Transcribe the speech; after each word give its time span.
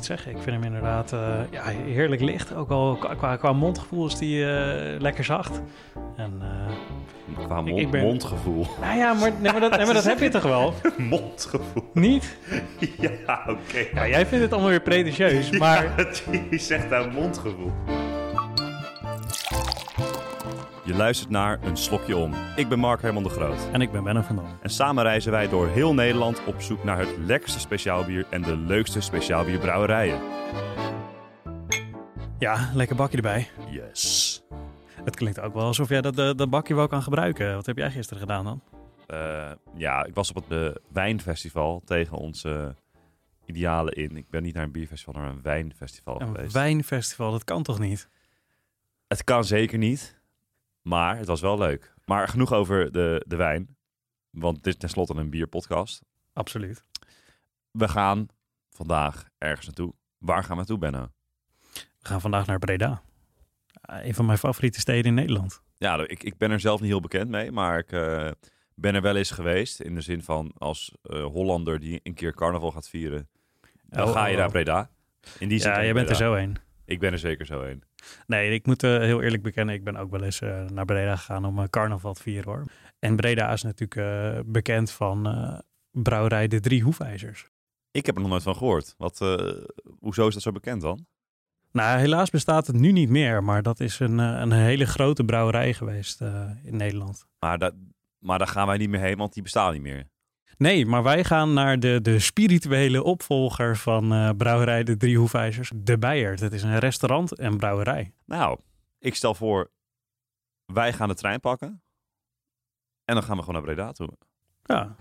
moet 0.00 0.08
zeggen, 0.08 0.30
ik 0.30 0.42
vind 0.42 0.56
hem 0.56 0.64
inderdaad 0.64 1.12
eh, 1.12 1.20
ja, 1.50 1.62
heerlijk 1.84 2.20
licht. 2.20 2.54
Ook 2.54 2.70
al 2.70 2.98
qua- 3.16 3.36
qua, 3.36 3.52
mondgevoel 3.52 4.06
is 4.06 4.16
die 4.16 4.44
eh, 4.52 5.00
lekker 5.00 5.24
zacht. 5.24 5.60
En, 6.16 6.32
eh, 6.40 7.44
Qua 7.44 7.60
mond, 7.60 7.78
ik 7.80 7.90
ben- 7.90 8.02
mondgevoel. 8.02 8.66
nou 8.82 8.96
ja, 8.98 9.12
maar, 9.12 9.30
nee, 9.40 9.52
maar 9.52 9.60
dat, 9.60 9.76
nee, 9.76 9.84
maar 9.84 9.94
dat 9.94 10.04
heb 10.04 10.18
je 10.18 10.28
toch 10.28 10.42
wel? 10.42 10.74
mondgevoel. 10.98 11.84
Niet? 11.92 12.36
Ja, 13.00 13.44
oké. 13.48 13.86
Ja, 13.94 14.08
jij 14.08 14.26
vindt 14.26 14.44
het 14.44 14.52
allemaal 14.52 14.70
weer 14.70 14.80
pretentieus, 14.80 15.50
maar... 15.50 15.84
Je 16.50 16.58
zegt 16.58 16.90
nou 16.90 17.10
mondgevoel. 17.12 17.72
Je 20.90 20.96
luistert 20.96 21.30
naar 21.30 21.62
Een 21.62 21.76
Slokje 21.76 22.16
Om. 22.16 22.34
Ik 22.56 22.68
ben 22.68 22.78
Mark 22.78 23.02
Herman 23.02 23.22
de 23.22 23.28
Groot. 23.28 23.68
En 23.72 23.80
ik 23.80 23.92
ben 23.92 24.04
Benno 24.04 24.20
van 24.20 24.36
Dam. 24.36 24.58
En 24.62 24.70
samen 24.70 25.02
reizen 25.02 25.32
wij 25.32 25.48
door 25.48 25.68
heel 25.68 25.94
Nederland 25.94 26.44
op 26.44 26.60
zoek 26.60 26.84
naar 26.84 26.98
het 26.98 27.16
lekkerste 27.18 27.60
speciaalbier 27.60 28.26
en 28.30 28.42
de 28.42 28.56
leukste 28.56 29.00
speciaalbierbrouwerijen. 29.00 30.20
Ja, 32.38 32.70
lekker 32.74 32.96
bakje 32.96 33.16
erbij. 33.16 33.48
Yes. 33.70 34.42
Het 35.04 35.16
klinkt 35.16 35.40
ook 35.40 35.54
wel 35.54 35.64
alsof 35.64 35.88
jij 35.88 36.00
dat, 36.00 36.18
eh, 36.18 36.30
dat 36.34 36.50
bakje 36.50 36.74
wel 36.74 36.86
kan 36.86 37.02
gebruiken. 37.02 37.54
Wat 37.54 37.66
heb 37.66 37.76
jij 37.76 37.90
gisteren 37.90 38.20
gedaan 38.20 38.44
dan? 38.44 38.62
Eh, 39.06 39.52
ja, 39.74 40.04
ik 40.04 40.14
was 40.14 40.32
op 40.32 40.44
het 40.48 40.74
eh, 40.74 40.82
wijnfestival 40.92 41.82
tegen 41.84 42.16
onze 42.16 42.74
idealen 43.46 43.92
in. 43.94 44.16
Ik 44.16 44.30
ben 44.30 44.42
niet 44.42 44.54
naar 44.54 44.64
een 44.64 44.72
bierfestival, 44.72 45.14
maar 45.14 45.22
naar 45.22 45.32
een 45.32 45.42
wijnfestival 45.42 46.20
Een 46.20 46.26
geweest. 46.26 46.52
wijnfestival, 46.52 47.30
dat 47.30 47.44
kan 47.44 47.62
toch 47.62 47.78
niet? 47.78 48.08
Het 49.08 49.24
kan 49.24 49.44
zeker 49.44 49.78
niet, 49.78 50.19
maar 50.82 51.16
het 51.16 51.26
was 51.26 51.40
wel 51.40 51.58
leuk. 51.58 51.94
Maar 52.04 52.28
genoeg 52.28 52.52
over 52.52 52.92
de, 52.92 53.24
de 53.26 53.36
wijn, 53.36 53.76
want 54.30 54.56
dit 54.56 54.66
is 54.72 54.76
tenslotte 54.76 55.14
een 55.14 55.30
bierpodcast. 55.30 56.02
Absoluut. 56.32 56.84
We 57.70 57.88
gaan 57.88 58.26
vandaag 58.70 59.28
ergens 59.38 59.66
naartoe. 59.66 59.94
Waar 60.18 60.40
gaan 60.40 60.50
we 60.50 60.56
naartoe, 60.56 60.78
Benno? 60.78 61.08
We 61.72 62.06
gaan 62.08 62.20
vandaag 62.20 62.46
naar 62.46 62.58
Breda. 62.58 63.02
Eh, 63.80 64.06
een 64.06 64.14
van 64.14 64.26
mijn 64.26 64.38
favoriete 64.38 64.80
steden 64.80 65.04
in 65.04 65.14
Nederland. 65.14 65.62
Ja, 65.76 66.06
ik, 66.06 66.22
ik 66.22 66.38
ben 66.38 66.50
er 66.50 66.60
zelf 66.60 66.80
niet 66.80 66.90
heel 66.90 67.00
bekend 67.00 67.28
mee, 67.30 67.52
maar 67.52 67.78
ik 67.78 67.92
eh, 67.92 68.30
ben 68.74 68.94
er 68.94 69.02
wel 69.02 69.16
eens 69.16 69.30
geweest. 69.30 69.80
In 69.80 69.94
de 69.94 70.00
zin 70.00 70.22
van 70.22 70.52
als 70.58 70.94
eh, 71.02 71.24
Hollander 71.24 71.80
die 71.80 72.00
een 72.02 72.14
keer 72.14 72.34
carnaval 72.34 72.70
gaat 72.70 72.88
vieren, 72.88 73.28
dan 73.82 74.06
Oh, 74.08 74.12
ga 74.12 74.26
je 74.26 74.32
oh, 74.32 74.36
naar 74.38 74.46
oh. 74.46 74.52
Breda. 74.52 74.90
In 75.38 75.48
die 75.48 75.60
Ja, 75.62 75.82
jij 75.82 75.92
bent 75.92 76.08
er 76.08 76.16
zo 76.16 76.34
heen. 76.34 76.56
Ik 76.84 76.98
ben 77.00 77.12
er 77.12 77.18
zeker 77.18 77.46
zo 77.46 77.62
heen. 77.62 77.82
Nee, 78.26 78.50
ik 78.50 78.66
moet 78.66 78.82
eh, 78.82 78.98
heel 78.98 79.22
eerlijk 79.22 79.42
bekennen, 79.42 79.74
ik 79.74 79.84
ben 79.84 79.96
ook 79.96 80.10
wel 80.10 80.22
eens 80.22 80.40
eh, 80.40 80.64
naar 80.64 80.84
Breda 80.84 81.16
gegaan 81.16 81.44
om 81.44 81.58
eh, 81.58 81.64
carnaval 81.64 82.12
te 82.12 82.22
vieren 82.22 82.52
hoor. 82.52 82.64
En 82.98 83.16
Breda 83.16 83.52
is 83.52 83.62
natuurlijk 83.62 84.42
bekend 84.52 84.90
van 84.90 85.62
brouwerij 85.90 86.48
De 86.48 86.60
Drie 86.60 86.82
Hoefijzers. 86.82 87.48
Ik 87.90 88.06
heb 88.06 88.14
er 88.14 88.20
nog 88.20 88.30
nooit 88.30 88.42
van 88.42 88.56
gehoord. 88.56 88.94
Wat, 88.98 89.18
hoezo 89.98 90.26
is 90.26 90.34
dat 90.34 90.42
zo 90.42 90.52
bekend 90.52 90.80
dan? 90.80 91.06
Nou, 91.72 91.98
helaas 91.98 92.30
bestaat 92.30 92.66
het 92.66 92.76
nu 92.76 92.92
niet 92.92 93.08
meer, 93.08 93.44
maar 93.44 93.62
dat 93.62 93.80
is 93.80 93.98
een, 93.98 94.18
een 94.18 94.52
hele 94.52 94.86
grote 94.86 95.24
brouwerij 95.24 95.74
geweest 95.74 96.20
in 96.64 96.76
Nederland. 96.76 97.26
Maar, 97.38 97.58
dat, 97.58 97.74
maar 98.18 98.38
daar 98.38 98.46
gaan 98.46 98.66
wij 98.66 98.76
niet 98.76 98.88
meer 98.88 99.00
heen, 99.00 99.16
want 99.16 99.32
die 99.32 99.42
bestaan 99.42 99.72
niet 99.72 99.82
meer. 99.82 100.09
Nee, 100.60 100.86
maar 100.86 101.02
wij 101.02 101.24
gaan 101.24 101.52
naar 101.52 101.78
de, 101.78 102.00
de 102.00 102.18
spirituele 102.18 103.02
opvolger 103.02 103.76
van 103.76 104.12
eh, 104.12 104.30
brouwerij 104.36 104.82
De 104.82 104.96
Drie 104.96 105.18
Hoefijzers, 105.18 105.72
De 105.74 105.98
Bijert. 105.98 106.40
Het 106.40 106.52
is 106.52 106.62
een 106.62 106.78
restaurant 106.78 107.38
en 107.38 107.56
brouwerij. 107.56 108.12
Nou, 108.24 108.58
ik 108.98 109.14
stel 109.14 109.34
voor, 109.34 109.70
wij 110.64 110.92
gaan 110.92 111.08
de 111.08 111.14
trein 111.14 111.40
pakken. 111.40 111.82
En 113.04 113.14
dan 113.14 113.22
gaan 113.22 113.36
we 113.36 113.42
gewoon 113.42 113.62
naar 113.62 113.74
Breda 113.74 113.92
toe. 113.92 114.08
Ja, 114.62 114.96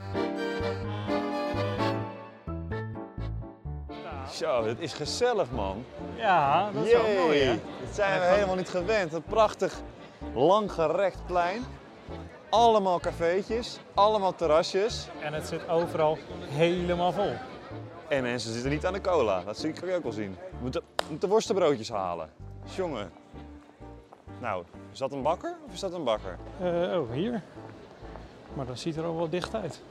Zo, 4.31 4.63
dit 4.63 4.79
is 4.79 4.93
gezellig, 4.93 5.51
man. 5.51 5.85
ja 6.17 6.71
dat 6.71 6.85
Jee, 6.85 7.59
Dit 7.79 7.93
zijn 7.95 8.19
we 8.19 8.25
helemaal 8.25 8.55
niet 8.55 8.69
gewend. 8.69 9.13
Een 9.13 9.23
prachtig, 9.23 9.81
langgerekt 10.33 11.25
plein. 11.25 11.63
Allemaal 12.49 12.99
cafeetjes, 12.99 13.79
allemaal 13.93 14.35
terrasjes. 14.35 15.07
En 15.21 15.33
het 15.33 15.47
zit 15.47 15.69
overal 15.69 16.17
helemaal 16.49 17.11
vol. 17.11 17.31
En 18.07 18.21
mensen 18.23 18.53
zitten 18.53 18.71
niet 18.71 18.85
aan 18.85 18.93
de 18.93 19.01
cola. 19.01 19.41
Dat 19.45 19.57
zie 19.57 19.69
ik 19.69 19.95
ook 19.95 20.03
wel 20.03 20.11
zien. 20.11 20.31
We 20.49 20.57
moeten, 20.61 20.81
we 20.95 21.03
moeten 21.09 21.29
worstenbroodjes 21.29 21.89
halen. 21.89 22.29
Jongen. 22.75 23.11
Nou, 24.39 24.63
is 24.91 24.97
dat 24.99 25.11
een 25.13 25.21
bakker 25.21 25.55
of 25.67 25.73
is 25.73 25.79
dat 25.79 25.93
een 25.93 26.03
bakker? 26.03 26.37
Eh, 26.61 26.99
oh, 26.99 27.11
hier. 27.11 27.41
Maar 28.53 28.65
dat 28.65 28.79
ziet 28.79 28.95
er 28.97 29.03
al 29.05 29.15
wel 29.15 29.29
dicht 29.29 29.55
uit. 29.55 29.81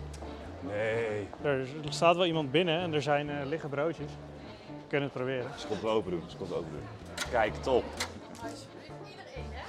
Nee. 0.61 1.29
Er 1.43 1.67
staat 1.89 2.17
wel 2.17 2.27
iemand 2.27 2.51
binnen 2.51 2.81
en 2.81 2.95
er 2.95 3.03
zijn 3.03 3.31
eh, 3.31 3.47
liggen 3.47 3.69
broodjes. 3.69 4.11
We 4.67 4.85
kunnen 4.89 5.09
het 5.09 5.17
proberen. 5.19 5.51
Ze 5.57 5.67
komt 5.67 5.81
het 5.83 5.91
open 5.91 6.11
doen. 6.11 6.23
Ze 6.27 6.37
komt 6.37 6.49
het 6.49 6.59
open 6.59 6.71
doen. 6.71 6.83
Kijk, 7.31 7.55
top. 7.55 7.85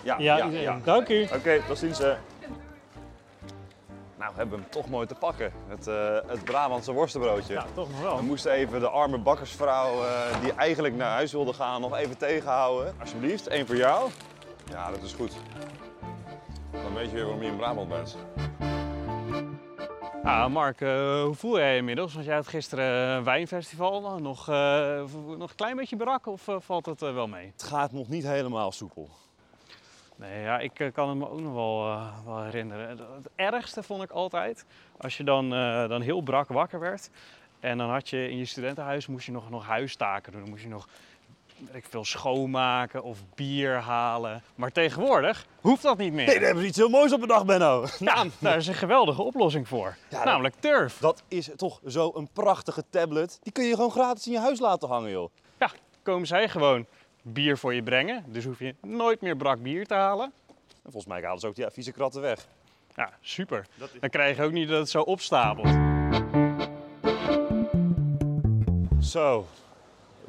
Ja, 0.03 0.15
Ja, 0.17 0.37
ja, 0.37 0.45
iedereen. 0.45 0.63
ja. 0.63 0.79
dank 0.83 1.09
u. 1.09 1.23
Oké, 1.35 1.61
tot 1.67 1.77
ziens. 1.77 1.97
hè. 1.97 2.13
Nou, 4.29 4.41
hebben 4.41 4.57
we 4.57 4.63
hem 4.63 4.71
toch 4.73 4.89
mooi 4.89 5.07
te 5.07 5.15
pakken. 5.15 5.51
Het, 5.67 5.87
eh, 5.87 6.17
het 6.27 6.43
Brabantse 6.43 6.91
worstenbroodje. 6.91 7.53
Ja, 7.53 7.65
toch 7.73 7.89
nog 7.89 7.97
We 7.97 8.03
wel. 8.03 8.21
moesten 8.23 8.51
even 8.51 8.79
de 8.79 8.89
arme 8.89 9.17
bakkersvrouw 9.17 10.03
eh, 10.03 10.41
die 10.41 10.53
eigenlijk 10.53 10.95
naar 10.95 11.11
huis 11.11 11.31
wilde 11.31 11.53
gaan 11.53 11.81
nog 11.81 11.95
even 11.97 12.17
tegenhouden. 12.17 12.93
Alsjeblieft, 12.99 13.47
één 13.47 13.67
voor 13.67 13.75
jou. 13.75 14.09
Ja, 14.71 14.91
dat 14.91 15.03
is 15.03 15.13
goed. 15.13 15.33
Dan 16.71 16.93
weet 16.93 17.09
je 17.09 17.15
weer 17.15 17.23
waarom 17.23 17.41
je 17.43 17.49
in 17.49 17.55
Brabant 17.57 17.89
bent. 17.89 18.17
Ah, 20.23 20.47
Mark, 20.47 20.81
eh, 20.81 21.21
hoe 21.23 21.35
voel 21.35 21.57
jij 21.57 21.71
je 21.71 21.77
inmiddels? 21.77 22.13
Want 22.13 22.25
jij 22.25 22.35
had 22.35 22.47
gisteren 22.47 22.85
een 22.85 23.23
wijnfestival. 23.23 24.19
Nog, 24.19 24.49
eh, 24.49 25.01
nog 25.37 25.49
een 25.49 25.55
klein 25.55 25.75
beetje 25.75 25.95
brak 25.95 26.27
of 26.27 26.47
valt 26.59 26.85
het 26.85 26.99
wel 26.99 27.27
mee? 27.27 27.51
Het 27.51 27.63
gaat 27.63 27.91
nog 27.91 28.07
niet 28.07 28.23
helemaal 28.23 28.71
soepel. 28.71 29.09
Nee, 30.19 30.41
ja, 30.41 30.59
ik 30.59 30.79
eh, 30.79 30.91
kan 30.93 31.09
het 31.09 31.17
me 31.17 31.29
ook 31.29 31.39
nog 31.39 31.53
wel, 31.53 31.85
eh, 31.85 32.25
wel 32.25 32.43
herinneren. 32.43 32.89
Het, 32.89 33.29
ergste 33.35 33.83
vond 33.83 34.03
ik 34.03 34.11
altijd 34.11 34.65
als 34.97 35.17
je 35.17 35.23
dan, 35.23 35.53
eh, 35.53 35.87
dan 35.87 36.01
heel 36.01 36.21
brak 36.21 36.47
wakker 36.47 36.79
werd. 36.79 37.09
En 37.59 37.77
dan 37.77 37.89
had 37.89 38.09
je 38.09 38.29
in 38.29 38.37
je 38.37 38.45
studentenhuis 38.45 39.07
moest 39.07 39.25
je 39.25 39.31
nog, 39.31 39.49
nog 39.49 39.65
huistaken 39.65 40.31
doen. 40.31 40.41
Dan 40.41 40.49
moest 40.49 40.63
je 40.63 40.69
nog 40.69 40.87
ik 41.71 41.85
veel, 41.89 42.05
schoonmaken 42.05 43.03
of 43.03 43.19
bier 43.35 43.75
halen. 43.75 44.43
Maar 44.55 44.71
tegenwoordig 44.71 45.45
hoeft 45.61 45.81
dat 45.81 45.97
niet 45.97 46.13
meer. 46.13 46.25
Nee, 46.25 46.35
daar 46.35 46.43
hebben 46.43 46.63
ze 46.63 46.69
iets 46.69 46.77
heel 46.77 46.89
moois 46.89 47.13
op 47.13 47.19
bedacht, 47.19 47.45
Benno. 47.45 47.85
Ja, 47.99 48.25
daar 48.39 48.57
is 48.57 48.67
een 48.67 48.73
geweldige 48.73 49.21
oplossing 49.21 49.67
voor. 49.67 49.95
Ja, 50.09 50.23
Namelijk 50.23 50.55
turf. 50.59 50.97
Dat 50.97 51.23
is 51.27 51.49
toch 51.55 51.79
zo 51.87 52.11
een 52.15 52.29
prachtige 52.33 52.83
tablet. 52.89 53.39
Die 53.43 53.51
kun 53.51 53.63
je 53.63 53.75
gewoon 53.75 53.91
gratis 53.91 54.25
in 54.25 54.31
je 54.31 54.39
huis 54.39 54.59
laten 54.59 54.89
hangen, 54.89 55.11
joh. 55.11 55.31
Ja, 55.59 55.71
komen 56.03 56.27
zij 56.27 56.49
gewoon 56.49 56.85
bier 57.21 57.57
voor 57.57 57.73
je 57.73 57.83
brengen. 57.83 58.23
Dus 58.27 58.45
hoef 58.45 58.59
je 58.59 58.75
nooit 58.81 59.21
meer 59.21 59.35
brak 59.35 59.61
bier 59.61 59.85
te 59.87 59.93
halen. 59.93 60.31
En 60.57 60.91
volgens 60.91 61.05
mij 61.05 61.21
halen 61.21 61.39
ze 61.39 61.47
ook 61.47 61.55
die 61.55 61.65
vieze 61.69 61.91
kratten 61.91 62.21
weg. 62.21 62.47
Ja, 62.95 63.09
super. 63.21 63.65
Dan 63.99 64.09
krijg 64.09 64.37
je 64.37 64.43
ook 64.43 64.51
niet 64.51 64.69
dat 64.69 64.79
het 64.79 64.89
zo 64.89 65.01
opstapelt. 65.01 65.67
Zo, 68.99 69.47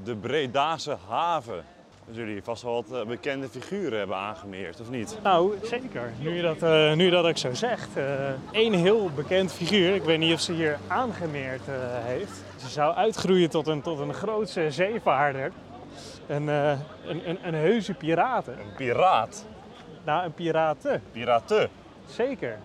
de 0.05 0.17
Bredase 0.17 0.97
haven. 1.09 1.65
Dus 2.11 2.17
jullie 2.17 2.43
vast 2.43 2.63
wel 2.63 2.73
wat 2.73 3.01
eh, 3.01 3.07
bekende 3.07 3.49
figuren 3.49 3.99
hebben 3.99 4.17
aangemeerd, 4.17 4.81
of 4.81 4.91
niet? 4.91 5.19
Nou, 5.23 5.55
zeker. 5.63 6.13
Nu 6.19 6.35
je 6.35 6.43
dat, 6.43 6.63
eh, 6.63 6.93
nu 6.93 7.05
je 7.05 7.11
dat 7.11 7.25
ook 7.25 7.39
zo 7.39 7.55
zegt. 7.55 7.89
Eén 8.53 8.75
heel 8.75 9.11
bekend 9.15 9.53
figuur, 9.53 9.95
ik 9.95 10.03
weet 10.03 10.19
niet 10.19 10.35
of 10.35 10.41
ze 10.41 10.53
hier 10.53 10.79
aangemeerd 10.87 11.69
eh, 11.69 11.75
heeft. 12.05 12.45
Ze 12.57 12.69
zou 12.69 12.95
uitgroeien 12.95 13.51
tot 13.51 13.67
een, 13.67 13.83
tot 13.83 13.99
een 13.99 14.15
grootse 14.15 14.71
zeevaarder. 14.71 15.53
Een, 16.31 16.49
eh, 16.49 16.71
een, 17.05 17.29
een, 17.29 17.39
een 17.43 17.55
heuse 17.55 17.95
piraten. 17.95 18.53
Een 18.53 18.75
piraat. 18.77 19.47
Nou, 20.05 20.25
een 20.25 20.35
piraten. 20.35 21.03
Piraten. 21.13 21.69
Zeker. 22.07 22.59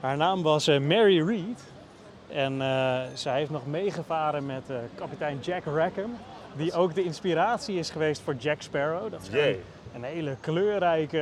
Haar 0.00 0.16
naam 0.16 0.42
was 0.42 0.66
eh, 0.66 0.80
Mary 0.80 1.26
Read. 1.26 1.62
En 2.28 2.60
eh, 2.60 3.00
zij 3.14 3.38
heeft 3.38 3.50
nog 3.50 3.66
meegevaren 3.66 4.46
met 4.46 4.62
kapitein 4.94 5.38
Jack 5.38 5.64
Rackham. 5.64 6.16
Die 6.56 6.72
ook 6.72 6.94
de 6.94 7.04
inspiratie 7.04 7.78
is 7.78 7.90
geweest 7.90 8.22
voor 8.22 8.34
Jack 8.34 8.62
Sparrow. 8.62 9.10
Dat 9.10 9.28
Jee. 9.30 9.60
een 9.94 10.04
hele 10.04 10.36
kleurrijke, 10.40 11.18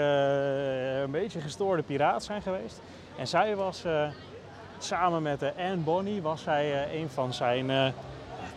een 1.05 1.11
beetje 1.11 1.41
gestoorde 1.41 1.83
piraat 1.83 2.25
zijn 2.25 2.43
geweest. 2.43 2.81
En 3.19 3.27
zij 3.27 3.57
was 3.57 3.85
samen 4.79 5.23
met 5.23 5.43
Anne 5.57 5.77
Bonny 5.77 6.21
was 6.21 6.43
zij 6.43 6.95
een 6.95 7.09
van 7.11 7.35
zijn 7.35 7.95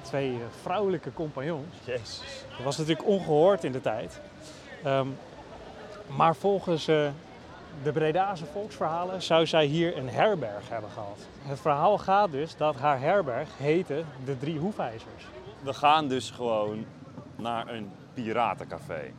twee 0.06 0.32
eh, 0.32 0.40
vrouwelijke 0.62 1.14
compagnons. 1.14 1.76
Jezus. 1.84 2.22
Dat 2.50 2.64
was 2.64 2.78
natuurlijk 2.78 3.08
ongehoord 3.08 3.64
in 3.64 3.72
de 3.72 3.82
tijd. 3.82 4.20
Ehm, 4.84 5.08
maar 6.16 6.36
volgens 6.36 6.88
eh, 6.88 7.08
de 7.84 7.92
Bredase 7.92 8.46
volksverhalen 8.46 9.22
zou 9.22 9.48
zij 9.48 9.66
hier 9.66 9.98
een 9.98 10.10
herberg 10.10 10.70
hebben 10.70 10.90
gehad. 10.90 11.28
Het 11.42 11.60
verhaal 11.60 11.98
gaat 11.98 12.32
dus 12.32 12.58
dat 12.58 12.76
haar 12.76 13.00
herberg 13.00 13.50
heette 13.58 14.04
de 14.26 14.38
Drie 14.38 14.60
Hoefijzers. 14.60 15.26
We 15.62 15.74
gaan 15.74 16.08
dus 16.08 16.32
gewoon 16.32 16.86
naar 17.36 17.68
een 17.68 17.92
piratencafé. 18.14 19.12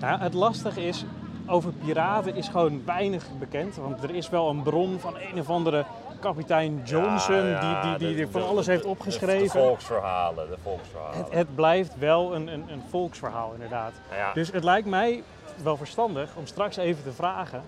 Nou, 0.00 0.20
het 0.20 0.34
lastige 0.34 0.86
is, 0.86 1.04
over 1.46 1.72
piraten 1.72 2.34
is 2.36 2.48
gewoon 2.48 2.84
weinig 2.84 3.26
bekend. 3.38 3.76
Want 3.76 4.02
er 4.02 4.14
is 4.14 4.28
wel 4.28 4.48
een 4.48 4.62
bron 4.62 5.00
van 5.00 5.16
een 5.16 5.40
of 5.40 5.50
andere 5.50 5.84
kapitein 6.24 6.82
Johnson, 6.84 7.58
die, 7.60 7.80
die, 7.82 7.96
die, 7.98 8.16
die 8.16 8.26
van 8.26 8.46
alles 8.46 8.66
heeft 8.66 8.84
opgeschreven. 8.84 9.60
De 9.60 9.64
volksverhalen, 9.64 10.48
de 10.48 10.56
volksverhalen. 10.62 11.16
Het, 11.16 11.32
het 11.32 11.54
blijft 11.54 11.98
wel 11.98 12.34
een, 12.34 12.48
een, 12.48 12.64
een 12.68 12.82
volksverhaal, 12.88 13.52
inderdaad. 13.52 13.92
Nou 14.08 14.20
ja, 14.20 14.32
Dus 14.32 14.52
het 14.52 14.64
lijkt 14.64 14.88
mij 14.88 15.22
wel 15.62 15.76
verstandig 15.76 16.36
om 16.36 16.46
straks 16.46 16.76
even 16.76 17.02
te 17.02 17.12
vragen 17.12 17.62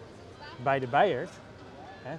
bij 0.63 0.79
de 0.79 0.87
Bijert, 0.87 1.31
hè, 2.03 2.17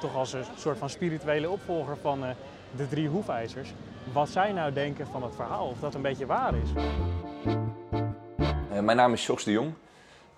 toch 0.00 0.16
als 0.16 0.32
een 0.32 0.44
soort 0.56 0.78
van 0.78 0.90
spirituele 0.90 1.50
opvolger 1.50 1.96
van 1.96 2.24
eh, 2.24 2.30
de 2.76 2.88
drie 2.88 3.08
hoefijzers, 3.08 3.72
wat 4.12 4.28
zij 4.28 4.52
nou 4.52 4.72
denken 4.72 5.06
van 5.06 5.22
het 5.22 5.34
verhaal, 5.34 5.66
of 5.66 5.80
dat 5.80 5.94
een 5.94 6.02
beetje 6.02 6.26
waar 6.26 6.54
is. 6.54 6.68
Eh, 8.72 8.80
mijn 8.80 8.96
naam 8.96 9.12
is 9.12 9.26
Jos 9.26 9.44
de 9.44 9.52
Jong. 9.52 9.72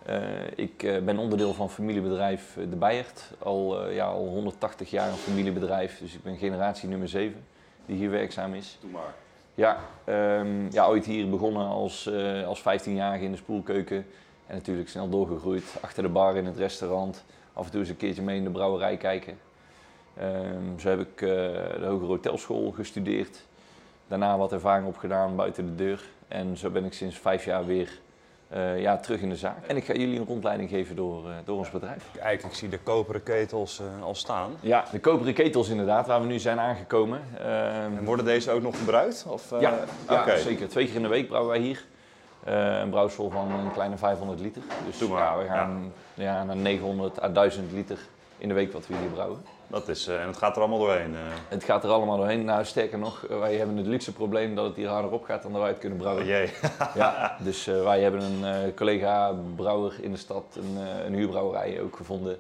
Eh, 0.07 0.19
ik 0.55 0.83
eh, 0.83 0.99
ben 0.99 1.19
onderdeel 1.19 1.53
van 1.53 1.71
familiebedrijf 1.71 2.57
eh, 2.57 2.65
De 2.71 2.77
Bijert. 2.77 3.31
Al, 3.39 3.91
ja, 3.91 4.07
al 4.07 4.27
180 4.27 4.91
jaar 4.91 5.09
een 5.09 5.15
familiebedrijf, 5.15 5.99
dus 5.99 6.15
ik 6.15 6.23
ben 6.23 6.37
generatie 6.37 6.89
nummer 6.89 7.09
7 7.09 7.45
die 7.87 7.97
hier 7.97 8.11
werkzaam 8.11 8.55
is. 8.55 8.79
Doe 8.81 8.91
maar. 8.91 9.15
Ja, 9.55 9.79
ehm, 10.05 10.71
ja 10.71 10.87
ooit 10.87 11.05
hier 11.05 11.31
begonnen 11.31 11.67
als, 11.67 12.11
als 12.47 12.61
15-jarige 12.61 13.25
in 13.25 13.31
de 13.31 13.37
spoelkeuken. 13.37 14.07
En 14.47 14.55
natuurlijk 14.55 14.89
snel 14.89 15.09
doorgegroeid 15.09 15.65
achter 15.81 16.03
de 16.03 16.09
bar 16.09 16.37
in 16.37 16.47
het 16.47 16.57
restaurant. 16.57 17.25
Af 17.53 17.65
en 17.65 17.71
toe 17.71 17.81
eens 17.81 17.89
een 17.89 17.97
keertje 17.97 18.23
mee 18.23 18.37
in 18.37 18.45
de 18.45 18.51
brouwerij 18.51 18.97
kijken. 18.97 19.39
Ehm, 20.19 20.79
zo 20.79 20.89
heb 20.89 21.01
ik 21.01 21.19
de 21.19 21.85
hogere 21.87 22.07
hotelschool 22.07 22.71
gestudeerd. 22.71 23.47
Daarna 24.09 24.39
wat 24.39 24.53
ervaring 24.53 24.87
opgedaan 24.87 25.37
buiten 25.37 25.67
de 25.67 25.75
deur. 25.75 26.05
En 26.29 26.57
zo 26.57 26.71
ben 26.71 26.85
ik 26.85 26.93
sinds 26.93 27.19
vijf 27.19 27.45
jaar 27.45 27.67
weer 27.67 28.01
eh, 28.49 28.81
ja, 28.81 28.97
terug 28.97 29.21
in 29.21 29.29
de 29.29 29.37
zaak. 29.37 29.67
En 29.67 29.77
ik 29.77 29.85
ga 29.85 29.93
jullie 29.93 30.19
een 30.19 30.27
rondleiding 30.27 30.71
geven 30.71 30.97
door, 30.97 31.29
eh, 31.29 31.37
door 31.45 31.59
ons 31.59 31.71
bedrijf. 31.71 32.05
Kijk, 32.13 32.43
ik 32.45 32.55
zie 32.55 32.69
de 32.69 32.79
koperen 32.79 33.23
ketels 33.23 33.81
eh, 33.81 34.03
al 34.03 34.15
staan. 34.15 34.51
Ja, 34.61 34.85
de 34.93 35.01
koperen 35.01 35.35
ketels 35.35 35.69
inderdaad, 35.69 36.07
waar 36.07 36.21
we 36.21 36.27
nu 36.27 36.39
zijn 36.39 36.61
aangekomen. 36.61 37.21
Ehm, 37.39 37.97
En 37.97 38.05
worden 38.05 38.25
deze 38.25 38.51
ook 38.51 38.63
nog 38.63 38.79
gebruid? 38.79 39.27
Of, 39.29 39.51
ja, 39.61 39.75
ja 40.09 40.37
zeker. 40.37 40.69
Twee 40.69 40.87
keer 40.87 40.97
in 40.97 41.03
de 41.03 41.09
week 41.09 41.27
brouwen 41.27 41.51
wij 41.51 41.61
hier. 41.61 41.85
Een 42.45 42.91
brouwsel 42.91 43.31
van 43.31 43.53
een 43.53 43.73
kleine 43.73 43.97
500 43.97 44.41
liter. 44.41 44.63
Dus 44.87 44.99
Doe 44.99 45.09
maar, 45.09 45.21
ja, 45.21 45.39
we 45.39 45.45
gaan 45.45 45.93
ja. 46.15 46.45
naar 46.45 46.57
900 46.57 47.23
à 47.23 47.29
1000 47.29 47.73
liter 47.73 47.99
in 48.39 48.49
de 48.49 48.55
week 48.55 48.73
wat 48.73 48.87
we 48.87 48.95
hier 48.97 49.09
brouwen. 49.09 49.45
Dat 49.69 49.89
is, 49.89 50.07
eh, 50.07 50.21
en 50.21 50.27
het 50.27 50.37
gaat 50.37 50.55
er 50.57 50.61
allemaal 50.63 50.79
doorheen. 50.79 51.15
eh. 51.15 51.21
Het 51.49 51.65
gaat 51.65 51.85
er 51.85 51.91
allemaal 51.91 52.17
doorheen. 52.17 52.45
Nou, 52.45 52.65
sterker 52.65 52.99
nog, 52.99 53.27
eh, 53.27 53.39
wij 53.39 53.55
hebben 53.57 53.77
het 53.77 53.87
luxe 53.87 54.13
probleem 54.13 54.55
dat 54.55 54.65
het 54.65 54.77
hier 54.77 54.89
harder 54.89 55.11
op 55.11 55.25
gaat 55.25 55.43
dan 55.43 55.53
dat 55.53 55.61
wij 55.61 55.71
het 55.71 55.79
kunnen 55.79 55.99
brouwen. 55.99 56.23
Oh 56.23 56.29
jee. 56.29 56.51
Ja, 56.95 57.37
dus 57.41 57.67
eh, 57.67 57.83
wij 57.83 58.01
hebben 58.01 58.23
een 58.23 58.45
eh, 58.45 58.75
collega 58.75 59.33
brouwer 59.57 59.93
in 60.01 60.11
de 60.11 60.19
stad, 60.19 60.45
een, 60.57 60.77
eh, 60.87 61.05
een 61.05 61.15
huurbrouwerij 61.15 61.81
ook 61.81 61.97
gevonden, 61.97 62.39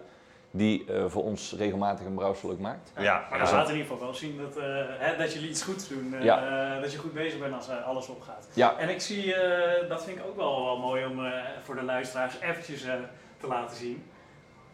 die 0.50 0.84
eh, 0.92 1.04
voor 1.06 1.22
ons 1.24 1.54
regelmatig 1.58 2.06
een 2.06 2.14
brouwsel 2.14 2.50
ook 2.50 2.58
maakt. 2.60 2.90
Ja, 2.96 3.02
Ja, 3.02 3.26
maar 3.30 3.38
dat 3.38 3.48
dat 3.48 3.56
laat 3.56 3.68
in 3.68 3.76
ieder 3.76 3.90
geval 3.90 4.04
wel 4.06 4.14
zien 4.14 4.38
dat, 4.38 4.56
eh, 4.56 4.64
hè, 4.98 5.16
dat 5.16 5.32
jullie 5.32 5.48
iets 5.48 5.62
goeds 5.62 5.88
doen. 5.88 6.14
eh, 6.14 6.24
Ja. 6.24 6.78
dat 6.80 6.92
je 6.92 6.98
goed 6.98 7.12
bezig 7.12 7.38
bent 7.38 7.54
als 7.54 7.68
alles 7.86 8.08
opgaat. 8.08 8.46
Ja, 8.52 8.74
En 8.78 8.88
ik 8.88 9.00
zie, 9.00 9.34
eh, 9.34 9.88
dat 9.88 10.04
vind 10.04 10.18
ik 10.18 10.24
ook 10.26 10.36
wel, 10.36 10.64
wel 10.64 10.78
mooi 10.78 11.04
om 11.06 11.24
eh, 11.26 11.32
voor 11.62 11.74
de 11.74 11.82
luisteraars 11.84 12.34
eventjes 12.40 12.84
eh, 12.84 12.92
te 13.40 13.46
laten 13.46 13.76
zien. 13.76 14.04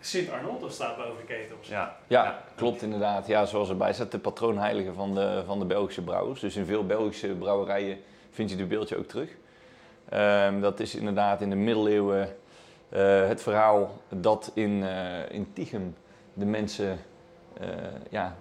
Sint 0.04 0.30
Arnold 0.30 0.72
staat 0.72 0.96
boven 0.96 1.16
de 1.16 1.34
ketels. 1.34 1.68
Ja. 1.68 1.96
Ja, 2.06 2.42
klopt 2.54 2.82
inderdaad. 2.82 3.26
Ja, 3.26 3.44
zoals 3.44 3.68
erbij 3.68 3.92
staat, 3.92 4.10
de 4.10 4.18
patroonheilige 4.18 4.92
van 4.92 5.14
de, 5.14 5.42
van 5.46 5.58
de 5.58 5.64
Belgische 5.64 6.02
brouwers. 6.02 6.40
Dus 6.40 6.56
in 6.56 6.64
veel 6.64 6.86
Belgische 6.86 7.28
brouwerijen 7.28 7.98
vind 8.30 8.50
je 8.50 8.56
dit 8.56 8.68
beeldje 8.68 8.96
ook 8.96 9.06
terug. 9.06 9.30
Ehm, 10.08 10.60
dat 10.60 10.80
is 10.80 10.94
inderdaad 10.94 11.40
in 11.40 11.50
de 11.50 11.56
middeleeuwen 11.56 12.36
eh, 12.88 13.28
het 13.28 13.42
verhaal 13.42 14.00
dat 14.08 14.50
in, 14.54 14.82
eh 14.82 15.30
in 15.30 15.52
Tichem 15.52 15.96
de 16.34 16.44
mensen 16.44 16.98
eh, 17.60 17.68
ja, 18.10 18.36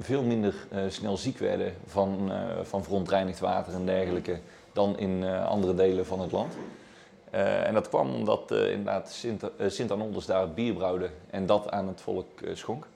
veel 0.00 0.22
minder 0.22 0.54
eh, 0.70 0.82
snel 0.88 1.16
ziek 1.16 1.38
werden 1.38 1.74
van, 1.86 2.32
eh, 2.32 2.38
van 2.62 2.84
verontreinigd 2.84 3.40
water 3.40 3.74
en 3.74 3.86
dergelijke 3.86 4.38
dan 4.72 4.98
in 4.98 5.24
eh, 5.24 5.46
andere 5.46 5.74
delen 5.74 6.06
van 6.06 6.20
het 6.20 6.32
land. 6.32 6.56
Eh, 7.30 7.66
en 7.66 7.74
dat 7.74 7.88
kwam 7.88 8.14
omdat 8.14 8.50
eh, 8.50 8.70
inderdaad 8.70 9.10
Sint, 9.10 9.42
eh, 9.56 9.68
Sint 9.68 10.26
daar 10.26 10.50
bier 10.50 10.74
brouwde 10.74 11.10
en 11.30 11.46
dat 11.46 11.70
aan 11.70 11.88
het 11.88 12.00
volk 12.00 12.28
schonk. 12.52 12.86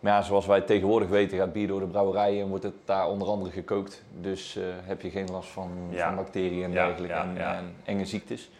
Maar 0.00 0.12
ja, 0.12 0.22
zoals 0.22 0.46
wij 0.46 0.60
tegenwoordig 0.60 1.08
weten 1.08 1.38
gaat 1.38 1.52
bier 1.52 1.68
door 1.68 1.80
de 1.80 1.86
brouwerijen 1.86 2.42
en 2.42 2.48
wordt 2.48 2.64
het 2.64 2.74
daar 2.84 3.08
onder 3.08 3.28
andere 3.28 3.50
gekookt. 3.50 4.02
Dus 4.20 4.58
heb 4.82 5.02
je 5.02 5.10
geen 5.10 5.30
last 5.30 5.48
van, 5.48 5.70
Ja. 5.90 6.06
van 6.06 6.16
bacteriën 6.16 6.64
en 6.64 6.70
dergelijke 6.70 7.16
ja, 7.36 7.56
en, 7.56 7.74
enge 7.84 8.04
ziektes. 8.04 8.50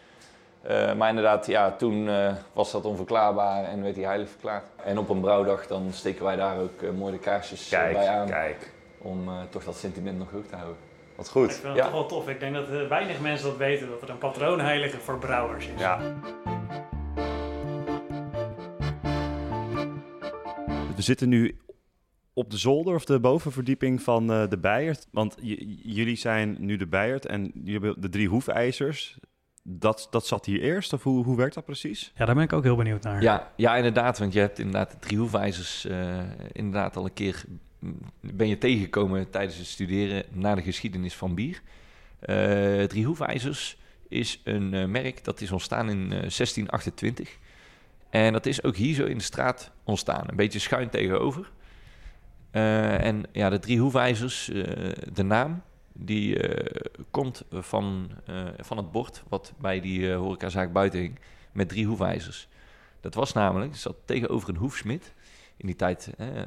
Maar 0.97 1.09
inderdaad, 1.09 1.47
ja, 1.47 1.71
toen 1.73 2.11
was 2.53 2.73
dat 2.73 2.85
onverklaarbaar 2.85 3.65
en 3.65 3.83
werd 3.83 3.97
hij 3.97 4.05
heilig 4.05 4.29
verklaard. 4.29 4.67
En 4.85 4.99
op 4.99 5.09
een 5.09 5.21
brouwdag 5.21 5.67
dan 5.67 5.93
steken 5.93 6.25
wij 6.25 6.37
daar 6.37 6.61
ook 6.61 6.93
mooi 6.97 7.13
de 7.13 7.19
kaarsjes 7.19 7.69
bij 7.69 8.09
aan. 8.09 8.27
kijk. 8.27 8.73
Om 8.99 9.29
toch 9.51 9.65
dat 9.65 9.77
sentiment 9.77 10.19
nog 10.19 10.31
hoog 10.31 10.47
te 10.47 10.57
houden. 10.57 10.86
Wat 11.17 11.27
Ik 11.27 11.33
goed. 11.33 11.53
vind 11.53 11.63
het 11.67 11.77
Ja. 11.77 11.83
toch 11.83 11.93
wel 11.93 12.07
tof. 12.07 12.29
Ik 12.29 12.41
denk 12.41 12.55
dat 12.55 12.69
eh, 12.71 12.89
weinig 12.89 13.21
mensen 13.21 13.47
dat 13.49 13.57
weten, 13.57 13.89
dat 13.89 14.03
er 14.03 14.11
een 14.11 14.19
patroonheilige 14.19 14.99
voor 14.99 15.19
brouwers 15.19 15.67
is. 15.67 15.81
Ja. 15.81 16.01
We 20.97 21.03
zitten 21.03 21.29
nu 21.29 21.59
op 22.33 22.51
de 22.51 22.57
zolder 22.57 22.95
of 22.95 23.05
de 23.05 23.21
bovenverdieping 23.21 24.03
van 24.03 24.33
eh, 24.33 24.49
de 24.49 24.59
Bijert. 24.59 25.07
Want 25.11 25.37
jullie 25.83 26.17
zijn 26.17 26.57
nu 26.59 26.77
de 26.77 26.87
Bijert 26.87 27.27
en 27.27 27.51
jullie 27.55 27.73
hebben 27.73 28.01
de 28.01 28.09
drie 28.09 28.29
hoefijzers. 28.29 29.19
Dat, 29.63 30.07
dat 30.11 30.27
zat 30.27 30.45
hier 30.47 30.61
eerst, 30.61 30.93
of 30.93 31.03
hoe, 31.03 31.25
hoe 31.25 31.37
werkt 31.37 31.55
dat 31.55 31.65
precies? 31.65 32.13
Ja, 32.17 32.25
daar 32.25 32.35
ben 32.35 32.45
ik 32.45 32.53
ook 32.53 32.63
heel 32.63 32.77
benieuwd 32.77 33.03
naar. 33.03 33.23
Ja, 33.23 33.53
ja, 33.57 33.77
inderdaad. 33.77 34.19
Want 34.19 34.33
je 34.33 34.39
hebt 34.39 34.59
inderdaad 34.59 34.91
de 34.91 34.99
drie 34.99 35.19
hoefijzers 35.19 35.85
eh, 35.87 36.19
inderdaad 36.53 36.97
al 36.97 37.05
een 37.05 37.13
keer 37.13 37.45
ben 38.21 38.49
je 38.49 38.59
tegengekomen 38.59 39.31
tijdens 39.31 39.57
het 39.57 39.67
studeren 39.67 40.25
naar 40.31 40.57
de 40.57 40.63
geschiedenis 40.63 41.15
van 41.15 41.35
bier. 41.35 41.63
Eh 42.19 42.83
drie 42.83 43.05
hoefijzers 43.05 43.77
is 44.09 44.41
een 44.45 44.75
eh, 44.75 44.87
merk 44.87 45.25
dat 45.25 45.41
is 45.41 45.53
ontstaan 45.53 45.89
in 45.89 46.03
eh, 46.03 46.09
1628. 46.09 47.39
En 48.11 48.33
dat 48.33 48.47
is 48.47 48.63
ook 48.63 48.77
hier 48.77 48.95
zo 48.95 49.05
in 49.05 49.19
de 49.19 49.25
straat 49.25 49.73
ontstaan, 49.85 50.29
een 50.29 50.37
beetje 50.37 50.59
schuin 50.59 50.89
tegenover. 50.89 51.51
Eh, 52.51 53.05
en 53.05 53.23
ja, 53.33 53.51
de 53.51 53.59
drie 53.59 53.79
hoefijzers, 53.79 54.51
eh, 54.51 54.63
de 55.13 55.23
naam, 55.23 55.63
die 55.99 56.39
eh, 56.39 56.91
komt 57.11 57.45
van, 57.51 58.11
eh, 58.27 58.45
van 58.59 58.77
het 58.77 58.93
bord 58.93 59.23
wat 59.29 59.53
bij 59.59 59.81
die 59.81 60.11
eh, 60.11 60.17
horecazaak 60.17 60.73
buiten 60.73 61.01
hing, 61.01 61.19
met 61.53 61.69
drie 61.69 61.87
hoefijzers. 61.87 62.49
Dat 63.01 63.15
was 63.15 63.33
namelijk, 63.33 63.77
zat 63.77 63.97
tegenover 64.05 64.49
een 64.49 64.57
hoefsmid. 64.57 65.15
In 65.57 65.67
die 65.67 65.77
tijd 65.77 66.15
eh, 66.19 66.39
eh, 66.39 66.45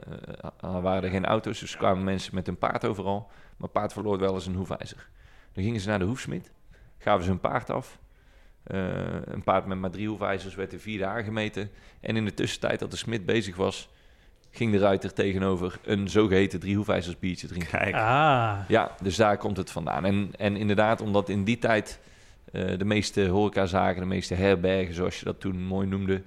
waren 0.59 1.03
er 1.03 1.09
geen 1.09 1.25
auto's, 1.25 1.59
dus 1.59 1.77
kwamen 1.77 2.03
mensen 2.03 2.35
met 2.35 2.47
een 2.47 2.57
paard 2.57 2.85
overal. 2.85 3.29
Maar 3.57 3.69
paard 3.69 3.93
verloor 3.93 4.19
wel 4.19 4.33
eens 4.33 4.45
een 4.45 4.55
hoefijzer. 4.55 5.09
Dan 5.53 5.63
gingen 5.63 5.81
ze 5.81 5.89
naar 5.89 5.99
de 5.99 6.05
hoefsmid, 6.05 6.51
gaven 6.97 7.23
ze 7.23 7.29
hun 7.29 7.39
paard 7.39 7.69
af. 7.69 7.99
Eh, 8.63 8.87
een 9.25 9.43
paard 9.43 9.65
met 9.65 9.77
maar 9.77 9.89
drie 9.89 10.07
hoefijzers 10.07 10.55
werd 10.55 10.73
in 10.73 10.79
vier 10.79 10.99
dagen 10.99 11.23
gemeten. 11.23 11.69
En 11.99 12.15
in 12.15 12.25
de 12.25 12.33
tussentijd 12.33 12.79
dat 12.79 12.91
de 12.91 12.97
smid 12.97 13.25
bezig 13.25 13.55
was, 13.55 13.89
ging 14.51 14.71
de 14.71 14.77
ruiter 14.77 15.13
tegenover 15.13 15.79
een 15.83 16.09
zogeheten 16.09 16.59
drie 16.59 16.75
hoefijzers 16.75 17.19
biertje 17.19 17.47
drinken. 17.47 17.69
Kijk, 17.69 17.95
Ah, 17.95 18.59
Ja, 18.67 18.91
dus 19.01 19.15
daar 19.15 19.37
komt 19.37 19.57
het 19.57 19.71
vandaan. 19.71 20.05
En, 20.05 20.31
en 20.37 20.55
inderdaad, 20.57 21.01
omdat 21.01 21.29
in 21.29 21.43
die 21.43 21.57
tijd 21.57 21.99
eh, 22.51 22.77
de 22.77 22.85
meeste 22.85 23.27
horecazaken, 23.27 24.01
de 24.01 24.07
meeste 24.07 24.33
herbergen, 24.33 24.93
zoals 24.93 25.19
je 25.19 25.25
dat 25.25 25.39
toen 25.39 25.63
mooi 25.63 25.87
noemde, 25.87 26.21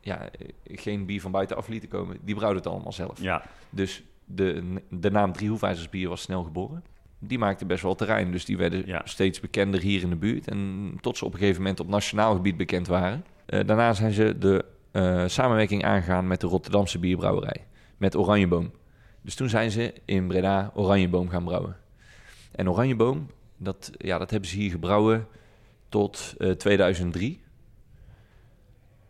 ja, 0.00 0.28
geen 0.64 1.06
bier 1.06 1.20
van 1.20 1.30
buitenaf 1.30 1.68
lieten 1.68 1.88
komen, 1.88 2.16
die 2.24 2.34
brouwden 2.34 2.62
het 2.62 2.72
allemaal 2.72 2.92
zelf. 2.92 3.20
ja. 3.22 3.42
Dus 3.70 4.02
de, 4.24 4.74
de 4.90 5.10
naam 5.10 5.32
Driehoefijzers 5.32 5.88
bier 5.88 6.08
was 6.08 6.22
snel 6.22 6.42
geboren. 6.42 6.84
Die 7.18 7.38
maakte 7.38 7.64
best 7.66 7.82
wel 7.82 7.94
terrein, 7.94 8.30
dus 8.32 8.44
die 8.44 8.56
werden 8.56 8.86
Ja. 8.86 9.00
steeds 9.04 9.40
bekender 9.40 9.80
hier 9.80 10.02
in 10.02 10.10
de 10.10 10.16
buurt. 10.16 10.48
En 10.48 10.92
tot 11.00 11.16
ze 11.18 11.24
op 11.24 11.32
een 11.32 11.38
gegeven 11.38 11.62
moment 11.62 11.80
op 11.80 11.88
nationaal 11.88 12.34
gebied 12.34 12.56
bekend 12.56 12.86
waren. 12.86 13.24
Eh, 13.46 13.66
daarna 13.66 13.92
zijn 13.92 14.12
ze 14.12 14.38
de 14.38 14.64
eh, 14.90 15.24
samenwerking 15.26 15.84
aangegaan 15.84 16.26
met 16.26 16.40
de 16.40 16.46
Rotterdamse 16.46 16.98
bierbrouwerij, 16.98 17.66
met 17.96 18.16
Oranjeboom. 18.16 18.70
Dus 19.22 19.34
toen 19.34 19.48
zijn 19.48 19.70
ze 19.70 19.94
in 20.04 20.26
Breda 20.26 20.70
Oranjeboom 20.74 21.28
gaan 21.28 21.44
brouwen. 21.44 21.76
En 22.52 22.70
Oranjeboom, 22.70 23.26
dat, 23.56 23.90
ja, 23.98 24.18
dat 24.18 24.30
hebben 24.30 24.48
ze 24.48 24.56
hier 24.56 24.70
gebrouwen 24.70 25.26
tot 25.88 26.34
eh, 26.38 26.50
2003. 26.50 27.40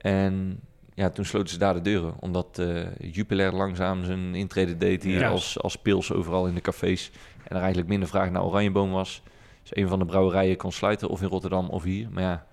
En 0.03 0.61
ja, 0.95 1.11
toen 1.11 1.25
sloten 1.25 1.49
ze 1.49 1.59
daar 1.59 1.75
de 1.75 1.81
deuren, 1.81 2.15
omdat 2.21 2.59
eh, 2.59 2.97
Jupiler 2.99 3.55
langzaam 3.55 4.05
zijn 4.05 4.35
intrede 4.35 4.77
deed 4.77 5.03
hier 5.03 5.27
als, 5.27 5.61
als 5.61 5.77
pils 5.77 6.13
overal 6.13 6.47
in 6.47 6.55
de 6.55 6.61
cafés. 6.61 7.11
En 7.45 7.57
er 7.57 7.63
eigenlijk 7.63 7.89
minder 7.89 8.09
vraag 8.09 8.31
naar 8.31 8.45
Oranjeboom 8.45 8.91
was. 8.91 9.23
Dus 9.63 9.77
een 9.77 9.89
van 9.89 9.99
de 9.99 10.05
brouwerijen 10.05 10.57
kon 10.57 10.73
sluiten, 10.73 11.09
of 11.09 11.23
in 11.23 11.29
Rotterdam 11.29 11.69
of 11.69 11.83
hier. 11.83 12.09
Maar 12.11 12.23
ja, 12.23 12.47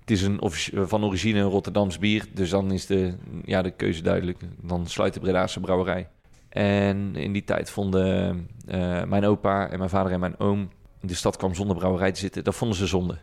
het 0.00 0.10
is 0.10 0.22
een, 0.22 0.40
van 0.88 1.04
origine 1.04 1.38
een 1.38 1.48
Rotterdams 1.48 1.98
bier, 1.98 2.26
dus 2.34 2.50
dan 2.50 2.72
is 2.72 2.86
de, 2.86 3.14
ja, 3.44 3.62
de 3.62 3.70
keuze 3.70 4.02
duidelijk. 4.02 4.38
Dan 4.60 4.86
sluit 4.86 5.14
de 5.14 5.20
Bredaanse 5.20 5.60
brouwerij. 5.60 6.08
En 6.48 7.16
in 7.16 7.32
die 7.32 7.44
tijd 7.44 7.70
vonden 7.70 8.48
eh, 8.66 9.04
mijn 9.04 9.24
opa 9.24 9.70
en 9.70 9.78
mijn 9.78 9.90
vader 9.90 10.12
en 10.12 10.20
mijn 10.20 10.38
oom... 10.38 10.70
de 11.00 11.14
stad 11.14 11.36
kwam 11.36 11.54
zonder 11.54 11.76
brouwerij 11.76 12.12
te 12.12 12.20
zitten. 12.20 12.44
Dat 12.44 12.54
vonden 12.54 12.76
ze 12.76 12.86
zonde. 12.86 13.18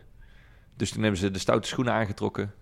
Dus 0.76 0.90
toen 0.90 1.02
hebben 1.02 1.20
ze 1.20 1.30
de 1.30 1.38
stoute 1.38 1.68
schoenen 1.68 1.92
aangetrokken... 1.92 2.52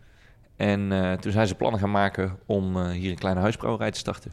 En 0.59 0.93
eh, 0.93 1.13
toen 1.13 1.33
zijn 1.33 1.47
ze 1.47 1.55
plannen 1.55 1.81
gaan 1.81 1.91
maken 1.91 2.39
om 2.47 2.77
eh, 2.77 2.91
hier 2.91 3.11
een 3.11 3.19
kleine 3.19 3.41
huisbrouwerij 3.41 3.91
te 3.91 3.99
starten. 3.99 4.33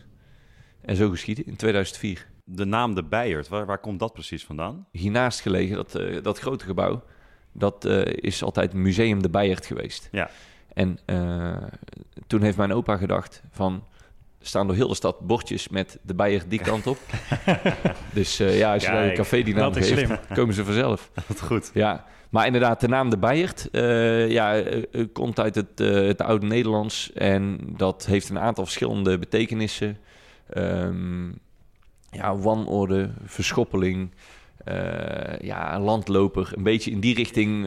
En 0.81 0.95
zo 0.95 1.09
geschieden 1.09 1.45
in 1.45 1.55
2004. 1.55 2.27
De 2.43 2.65
naam 2.65 2.95
De 2.95 3.03
Bijert, 3.03 3.47
waar, 3.47 3.65
waar 3.65 3.77
komt 3.77 3.99
dat 3.99 4.13
precies 4.13 4.45
vandaan? 4.45 4.87
Hiernaast 4.91 5.39
gelegen, 5.39 5.75
dat, 5.75 5.95
eh, 5.95 6.23
dat 6.23 6.39
grote 6.39 6.65
gebouw, 6.65 7.03
dat 7.51 7.85
is 8.05 8.43
altijd 8.43 8.73
Museum 8.73 9.21
de 9.21 9.29
Bijert 9.29 9.65
geweest. 9.65 10.09
Ja. 10.11 10.29
En 10.73 10.99
toen 12.27 12.41
heeft 12.41 12.57
mijn 12.57 12.73
opa 12.73 12.97
gedacht 12.97 13.43
van... 13.51 13.83
Staan 14.47 14.67
door 14.67 14.75
heel 14.75 14.87
de 14.87 14.95
stad 14.95 15.19
bordjes 15.19 15.67
met 15.67 15.99
de 16.01 16.13
Bijert 16.13 16.49
die 16.49 16.59
kant 16.59 16.87
op. 16.87 16.97
dus 18.13 18.39
eh, 18.39 18.57
ja, 18.57 18.73
als 18.73 18.83
je 18.83 18.91
daar 18.91 19.07
een 19.07 19.13
café 19.13 19.43
die 19.43 19.53
naam 19.53 19.73
dat 19.73 19.85
geeft, 19.85 20.05
slim. 20.05 20.19
komen 20.33 20.53
ze 20.53 20.63
vanzelf. 20.63 21.11
Wat 21.27 21.41
goed. 21.41 21.71
Ja, 21.73 22.05
maar 22.29 22.45
inderdaad, 22.45 22.81
de 22.81 22.87
naam 22.87 23.09
de 23.09 23.17
Bijert 23.17 23.69
eh, 23.71 24.29
ja, 24.29 24.55
eh, 24.55 25.05
komt 25.13 25.39
uit 25.39 25.55
het, 25.55 25.79
het 25.79 26.21
oude 26.21 26.45
Nederlands. 26.45 27.13
En 27.13 27.59
dat 27.77 28.05
heeft 28.05 28.29
een 28.29 28.39
aantal 28.39 28.63
verschillende 28.63 29.19
betekenissen. 29.19 29.97
Ehm, 30.49 31.27
ja, 32.09 32.37
wanorde, 32.37 33.09
verschoppeling, 33.25 34.11
ja, 35.41 35.79
landloper. 35.79 36.51
Een 36.55 36.63
beetje 36.63 36.91
in 36.91 36.99
die 36.99 37.15
richting 37.15 37.61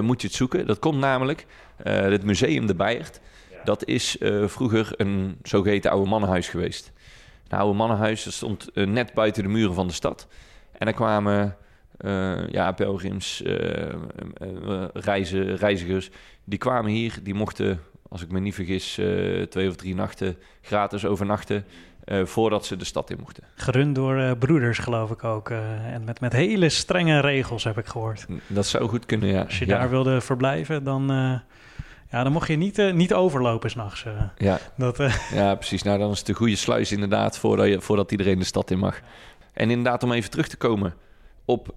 moet 0.00 0.20
je 0.20 0.26
het 0.26 0.36
zoeken. 0.36 0.66
Dat 0.66 0.78
komt 0.78 0.98
namelijk, 0.98 1.46
het 1.82 2.24
museum 2.24 2.66
de 2.66 2.74
Bijert. 2.74 3.20
Dat 3.64 3.84
is 3.84 4.18
eh, 4.18 4.46
vroeger 4.46 4.92
een 4.96 5.38
zogeheten 5.42 5.90
oude 5.90 6.08
mannenhuis 6.08 6.48
geweest. 6.48 6.92
Een 7.48 7.58
oude 7.58 7.76
mannenhuis, 7.76 8.24
dat 8.24 8.32
stond 8.32 8.70
eh, 8.72 8.86
net 8.86 9.12
buiten 9.14 9.42
de 9.42 9.48
muren 9.48 9.74
van 9.74 9.86
de 9.86 9.92
stad. 9.92 10.28
En 10.72 10.86
daar 10.86 10.94
kwamen 10.94 11.56
eh, 11.96 12.48
ja, 12.48 12.72
pelgrims, 12.72 13.42
reizen, 14.92 15.56
reizigers. 15.56 16.10
Die 16.44 16.58
kwamen 16.58 16.90
hier, 16.90 17.18
die 17.22 17.34
mochten, 17.34 17.80
als 18.08 18.22
ik 18.22 18.30
me 18.30 18.40
niet 18.40 18.54
vergis, 18.54 19.00
twee 19.48 19.68
of 19.68 19.76
drie 19.76 19.94
nachten 19.94 20.36
gratis 20.62 21.06
overnachten. 21.06 21.64
voordat 22.24 22.66
ze 22.66 22.76
de 22.76 22.84
stad 22.84 23.10
in 23.10 23.16
mochten. 23.20 23.44
Gerund 23.54 23.94
door 23.94 24.36
broeders, 24.36 24.78
geloof 24.78 25.10
ik 25.10 25.24
ook. 25.24 25.50
en 25.50 26.04
met, 26.04 26.20
met 26.20 26.32
hele 26.32 26.68
strenge 26.68 27.20
regels, 27.20 27.64
heb 27.64 27.78
ik 27.78 27.86
gehoord. 27.86 28.26
Dat 28.46 28.66
zou 28.66 28.88
goed 28.88 29.06
kunnen, 29.06 29.28
ja. 29.28 29.42
Als 29.42 29.58
je 29.58 29.66
ja. 29.66 29.78
daar 29.78 29.90
wilde 29.90 30.20
verblijven, 30.20 30.84
dan, 30.84 31.10
ja, 32.10 32.22
dan 32.22 32.32
mocht 32.32 32.48
je 32.48 32.56
niet, 32.56 32.78
eh, 32.78 32.92
niet 32.92 33.14
overlopen 33.14 33.70
s'nachts. 33.70 34.04
nachts. 34.04 34.32
Ja, 34.36 34.58
dat, 34.76 35.00
eh, 35.00 35.14
ja, 35.40 35.54
precies. 35.54 35.82
Nou, 35.82 35.98
dan 35.98 36.10
is 36.10 36.18
het 36.18 36.28
een 36.28 36.34
goede 36.34 36.56
sluis 36.56 36.92
inderdaad 36.92 37.38
voordat, 37.38 37.66
je, 37.66 37.80
voordat 37.80 38.10
iedereen 38.12 38.38
de 38.38 38.44
stad 38.44 38.70
in 38.70 38.78
mag. 38.78 39.00
En 39.52 39.70
inderdaad, 39.70 40.02
om 40.02 40.12
even 40.12 40.30
terug 40.30 40.48
te 40.48 40.56
komen 40.56 40.94
op 41.44 41.68
eh, 41.68 41.74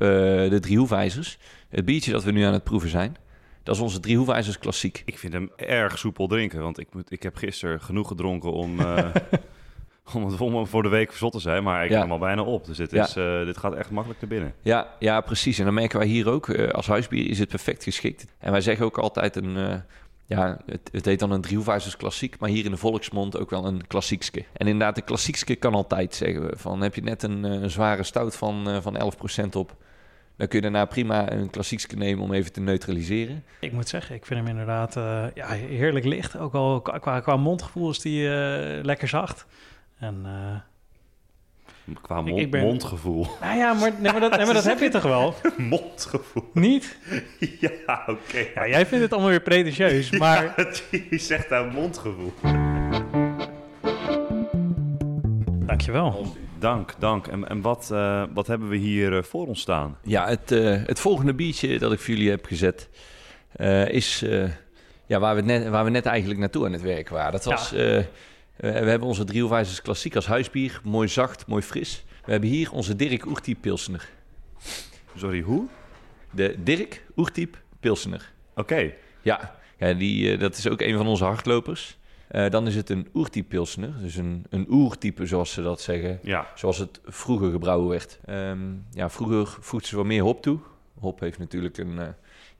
de 0.49 0.57
drie 0.61 0.77
hoefijzers. 0.77 1.37
Het 1.69 1.85
biertje 1.85 2.11
dat 2.11 2.23
we 2.23 2.31
nu 2.31 2.43
aan 2.43 2.53
het 2.53 2.63
proeven 2.63 2.89
zijn, 2.89 3.15
dat 3.63 3.75
is 3.75 3.81
onze 3.81 3.99
drie 3.99 4.17
hoefijzers 4.17 4.57
klassiek. 4.59 5.01
Ik 5.05 5.17
vind 5.17 5.33
hem 5.33 5.51
erg 5.55 5.97
soepel 5.97 6.27
drinken, 6.27 6.61
want 6.61 6.79
ik, 6.79 6.87
moet, 6.93 7.11
ik 7.11 7.23
heb 7.23 7.35
gisteren 7.35 7.81
genoeg 7.81 8.07
gedronken 8.07 8.51
om, 8.51 8.79
eh, 8.79 9.05
om, 10.13 10.25
het, 10.25 10.41
om 10.41 10.67
voor 10.67 10.83
de 10.83 10.89
week 10.89 11.09
verzot 11.09 11.31
te 11.31 11.39
zijn. 11.39 11.63
Maar 11.63 11.83
ik 11.83 11.89
Ja. 11.89 11.93
ben 11.93 12.03
hem 12.03 12.11
al 12.11 12.17
bijna 12.19 12.41
op, 12.41 12.65
dus 12.65 12.77
dit, 12.77 12.91
Ja. 12.91 13.03
is, 13.03 13.15
eh, 13.15 13.45
dit 13.45 13.57
gaat 13.57 13.73
echt 13.73 13.89
makkelijk 13.91 14.21
naar 14.21 14.29
binnen. 14.29 14.53
Ja, 14.61 14.87
ja, 14.99 15.21
precies. 15.21 15.59
En 15.59 15.65
dan 15.65 15.73
merken 15.73 15.99
wij 15.99 16.07
hier 16.07 16.29
ook, 16.29 16.49
eh, 16.49 16.69
als 16.69 16.87
huisbier 16.87 17.29
is 17.29 17.39
het 17.39 17.49
perfect 17.49 17.83
geschikt. 17.83 18.25
En 18.39 18.51
wij 18.51 18.61
zeggen 18.61 18.85
ook 18.85 18.97
altijd 18.97 19.35
een, 19.35 19.57
eh, 19.57 19.75
ja, 20.27 20.57
het, 20.65 20.89
het 20.91 21.05
heet 21.05 21.19
dan 21.19 21.31
een 21.31 21.41
driehoefijzers 21.41 21.97
klassiek, 21.97 22.39
maar 22.39 22.49
hier 22.49 22.65
in 22.65 22.71
de 22.71 22.77
volksmond 22.77 23.37
ook 23.37 23.49
wel 23.49 23.65
een 23.65 23.87
klassiekske. 23.87 24.45
En 24.53 24.67
inderdaad, 24.67 24.95
de 24.95 25.01
klassiekske 25.01 25.55
kan 25.55 25.73
altijd, 25.73 26.15
zeggen 26.15 26.47
we. 26.47 26.57
Van, 26.57 26.81
heb 26.81 26.95
je 26.95 27.03
net 27.03 27.23
een, 27.23 27.45
eh, 27.45 27.51
een 27.51 27.69
zware 27.69 28.03
stout 28.03 28.35
van, 28.35 28.69
eh, 28.69 28.81
van 28.81 28.97
11% 28.97 29.55
op, 29.55 29.75
dan 30.35 30.47
kun 30.47 30.57
je 30.57 30.63
daarna 30.63 30.85
prima 30.85 31.31
een 31.31 31.49
klassiekske 31.49 31.95
nemen 31.95 32.23
om 32.23 32.33
even 32.33 32.51
te 32.51 32.59
neutraliseren. 32.59 33.43
ik 33.59 33.71
moet 33.71 33.87
zeggen, 33.87 34.15
ik 34.15 34.25
vind 34.25 34.39
hem 34.39 34.49
inderdaad 34.49 34.95
eh, 34.95 35.25
ja, 35.33 35.47
heerlijk 35.47 36.05
licht. 36.05 36.37
Ook 36.37 36.53
al 36.53 36.81
qua, 36.81 37.19
qua, 37.19 37.37
mondgevoel 37.37 37.89
is 37.89 37.99
die 37.99 38.29
lekker 38.83 39.07
zacht. 39.07 39.45
En, 39.99 40.25
Qua 42.01 42.19
Ik- 42.19 42.25
mond, 42.25 42.39
ik 42.39 42.51
ben- 42.51 42.61
mondgevoel. 42.63 43.27
nou 43.41 43.57
ja, 43.57 43.73
maar, 43.73 43.91
nee, 43.99 44.11
maar, 44.11 44.21
dat, 44.21 44.31
nee, 44.37 44.45
maar 44.45 44.53
dat 44.53 44.63
heb 44.63 44.79
je 44.79 44.89
toch 44.89 45.01
wel? 45.03 45.33
mondgevoel. 45.57 46.49
Niet? 46.53 46.97
ja, 47.59 48.03
oké. 48.07 48.45
Ja, 48.55 48.67
jij 48.67 48.85
vindt 48.85 49.03
het 49.03 49.11
allemaal 49.13 49.29
weer 49.29 49.41
pretentieus, 49.41 50.09
maar... 50.19 50.53
Je 51.09 51.17
zegt 51.17 51.49
daar 51.49 51.65
mondgevoel. 51.65 52.33
Dankjewel. 55.65 56.35
Dank, 56.59 56.93
dank. 56.99 57.27
En, 57.27 57.47
en 57.49 57.61
wat, 57.61 57.89
eh, 57.93 58.23
wat 58.33 58.47
hebben 58.47 58.69
we 58.69 58.75
hier 58.77 59.17
eh, 59.17 59.23
voor 59.23 59.47
ons 59.47 59.61
staan? 59.61 59.97
Ja, 60.03 60.27
het, 60.27 60.51
eh, 60.51 60.75
het 60.85 60.99
volgende 60.99 61.33
biertje 61.33 61.79
dat 61.79 61.91
ik 61.91 61.99
voor 61.99 62.13
jullie 62.13 62.29
heb 62.29 62.45
gezet 62.45 62.89
eh, 63.51 63.89
is 63.89 64.21
eh, 64.23 64.43
ja, 65.05 65.19
waar, 65.19 65.35
we 65.35 65.41
net, 65.41 65.67
waar 65.67 65.83
we 65.83 65.89
net 65.89 66.05
eigenlijk 66.05 66.39
naartoe 66.39 66.65
aan 66.65 66.71
het 66.71 66.81
werk 66.81 67.09
waren. 67.09 67.31
Dat 67.31 67.43
was, 67.43 67.73
we 68.57 68.67
hebben 68.67 69.07
onze 69.07 69.23
driehoefijzers 69.23 69.81
klassiek 69.81 70.15
als 70.15 70.25
huisbier. 70.25 70.81
Mooi 70.83 71.07
zacht, 71.07 71.47
mooi 71.47 71.61
fris. 71.61 72.05
We 72.25 72.31
hebben 72.31 72.49
hier 72.49 72.71
onze 72.71 72.95
Dirk 72.95 73.25
Oertiep 73.25 73.61
Pilsener. 73.61 74.09
Sorry, 75.15 75.41
hoe? 75.41 75.67
De 76.31 76.55
Dirk 76.63 77.03
Oertiep 77.15 77.57
Pilsener. 77.79 78.31
Oké. 78.55 78.93
Ja, 79.21 79.55
ja 79.77 79.93
die, 79.93 80.31
eh, 80.31 80.39
dat 80.39 80.57
is 80.57 80.69
ook 80.69 80.81
een 80.81 80.97
van 80.97 81.07
onze 81.07 81.23
hardlopers. 81.23 81.97
Eh, 82.27 82.49
dan 82.49 82.67
is 82.67 82.75
het 82.75 82.89
een 82.89 83.07
Oertiep 83.13 83.49
Pilsener. 83.49 83.93
Dus 84.01 84.15
een, 84.15 84.45
een 84.49 84.65
oertype, 84.69 85.25
zoals 85.25 85.51
ze 85.51 85.61
dat 85.61 85.81
zeggen. 85.81 86.19
Ja. 86.23 86.47
Zoals 86.55 86.77
het 86.77 86.99
vroeger 87.05 87.51
gebrouwen 87.51 87.89
werd. 87.89 88.19
Ehm, 88.25 88.59
ja, 88.91 89.09
vroeger 89.09 89.57
voegden 89.59 89.89
ze 89.89 89.95
wat 89.95 90.05
meer 90.05 90.23
hop 90.23 90.41
toe. 90.41 90.59
Hop 90.99 91.19
heeft 91.19 91.39
natuurlijk 91.39 91.77
een, 91.77 91.99
eh, 91.99 92.07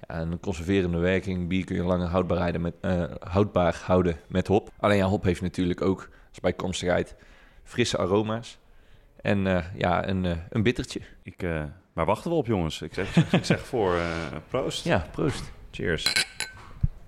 ja, 0.07 0.21
een 0.21 0.39
conserverende 0.39 0.97
werking. 0.97 1.47
Bier 1.47 1.65
kun 1.65 1.75
je 1.75 1.83
langer 1.83 2.07
houdbaar, 2.07 2.61
met, 2.61 2.73
eh, 2.81 3.03
houdbaar 3.19 3.81
houden 3.85 4.17
met 4.27 4.47
hop. 4.47 4.69
Alleen 4.79 4.97
ja, 4.97 5.05
hop 5.05 5.23
heeft 5.23 5.41
natuurlijk 5.41 5.81
ook 5.81 6.09
als 6.29 6.39
bijkomstigheid 6.39 7.15
frisse 7.63 7.97
aroma's. 7.97 8.57
En 9.21 9.47
eh, 9.47 9.63
ja, 9.77 10.07
een, 10.07 10.25
eh, 10.25 10.37
een 10.49 10.63
bittertje. 10.63 10.99
Ik, 11.23 11.45
waar 11.93 12.05
wachten 12.05 12.31
we 12.31 12.37
op, 12.37 12.45
jongens? 12.45 12.81
Ik 12.81 12.93
zeg, 12.93 13.15
ik 13.31 13.45
zeg 13.45 13.65
voor 13.65 13.99
proost. 14.47 14.83
Ja, 14.83 15.07
proost. 15.11 15.51
Cheers. 15.71 16.25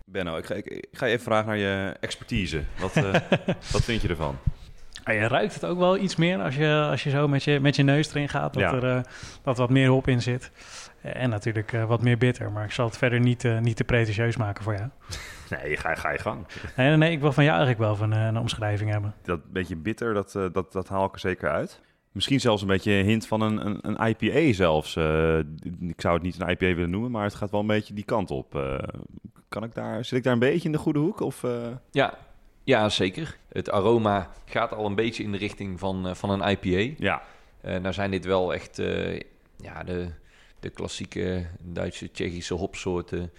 Benno, 0.05 0.38
ik 0.38 0.46
ga, 0.46 0.53
ik, 0.53 0.65
ik 0.65 0.88
ga 0.91 1.05
je 1.05 1.12
even 1.12 1.24
vragen 1.24 1.48
naar 1.48 1.58
je 1.58 1.96
expertise. 2.00 2.63
Wat, 2.79 2.93
wat 3.72 3.84
vind 3.84 4.01
je 4.01 4.08
ervan? 4.08 4.38
Ah, 5.10 5.16
je 5.22 5.28
ruikt 5.28 5.54
het 5.54 5.66
ook 5.66 5.78
wel 5.78 5.98
iets 5.98 6.16
meer 6.16 6.42
als 6.42 6.56
je, 6.56 6.88
als 6.89 7.04
je 7.04 7.10
zo 7.10 7.28
met 7.28 7.44
je, 7.44 7.60
met 7.60 7.75
je 7.75 7.84
neus 7.84 8.10
erin 8.10 8.30
gaat. 8.30 8.54
Dat 8.54 8.63
Ja. 8.63 8.74
er 8.74 8.96
eh, 8.96 9.01
dat 9.44 9.58
wat 9.58 9.70
meer 9.70 9.88
hop 9.89 10.08
in 10.08 10.22
zit. 10.22 10.51
En 11.01 11.30
natuurlijk 11.30 11.74
eh, 11.74 11.86
wat 11.86 12.01
meer 12.01 12.18
bitter. 12.18 12.51
Maar 12.51 12.63
ik 12.66 12.72
zal 12.72 12.86
het 12.86 12.98
verder 12.98 13.20
niet, 13.20 13.46
eh, 13.46 13.60
niet 13.60 13.75
te 13.75 13.84
pretentieus 13.84 14.38
maken 14.38 14.63
voor 14.63 14.74
jou. 14.75 14.89
Nee, 15.63 15.78
ga, 15.78 15.96
ga 15.96 16.12
je 16.12 16.18
gang. 16.20 16.46
Nee, 16.75 16.88
nee, 16.88 16.98
nee, 16.98 17.12
ik 17.12 17.20
wil 17.20 17.32
van 17.32 17.44
jou 17.44 17.58
eigenlijk 17.58 17.88
wel 17.88 17.96
van, 17.96 18.13
eh, 18.13 18.25
een 18.25 18.38
omschrijving 18.38 18.89
hebben. 18.92 19.13
Dat 19.24 19.51
beetje 19.51 19.75
bitter, 19.75 20.13
dat, 20.13 20.36
eh, 20.36 20.46
dat, 20.51 20.72
dat 20.72 20.88
haal 20.89 21.06
ik 21.06 21.13
er 21.13 21.20
zeker 21.20 21.50
uit. 21.50 21.82
Misschien 22.12 22.39
zelfs 22.39 22.62
een 22.62 22.68
beetje 22.68 22.92
een 22.92 23.06
hint 23.06 23.28
van 23.28 23.42
een, 23.42 23.66
een, 23.66 23.80
een 23.82 24.08
IPA 24.10 24.54
zelfs. 24.54 24.96
Eh, 24.96 25.38
ik 25.80 26.01
zou 26.01 26.13
het 26.13 26.24
niet 26.24 26.39
een 26.42 26.50
IPA 26.50 26.66
willen 26.66 26.89
noemen, 26.89 27.12
maar 27.12 27.24
het 27.24 27.36
gaat 27.36 27.51
wel 27.51 27.60
een 27.60 27.68
beetje 27.68 27.94
die 27.94 28.04
kant 28.04 28.32
op. 28.32 28.56
Eh, 28.56 28.78
kan 29.50 29.63
ik 29.63 29.74
daar, 29.74 30.06
zit 30.06 30.18
ik 30.18 30.24
daar 30.24 30.34
een 30.34 30.39
beetje 30.39 30.66
in 30.66 30.72
de 30.72 30.78
goede 30.78 31.00
hoek? 31.00 31.20
Of, 31.20 31.44
eh? 31.44 31.51
Ja, 31.92 32.13
ja, 32.63 32.89
zeker. 32.89 33.38
Het 33.50 33.72
aroma 33.72 34.30
gaat 34.46 34.74
al 34.74 34.86
een 34.86 34.96
beetje 34.96 35.24
in 35.24 35.32
de 35.32 35.38
richting 35.38 35.80
van, 35.80 36.08
eh, 36.08 36.16
van 36.16 36.30
een 36.30 36.50
IPA. 36.51 36.94
Ja, 36.98 37.22
Eh 37.62 37.80
nou 37.80 37.94
zijn 37.94 38.12
dit 38.12 38.25
wel 38.25 38.54
echt 38.54 38.80
eh, 38.80 39.20
ja, 39.58 39.84
de, 39.84 40.08
de 40.60 40.70
klassieke 40.70 41.46
Duitse, 41.62 42.12
Tsjechische 42.12 42.54
hopsoorten. 42.54 43.32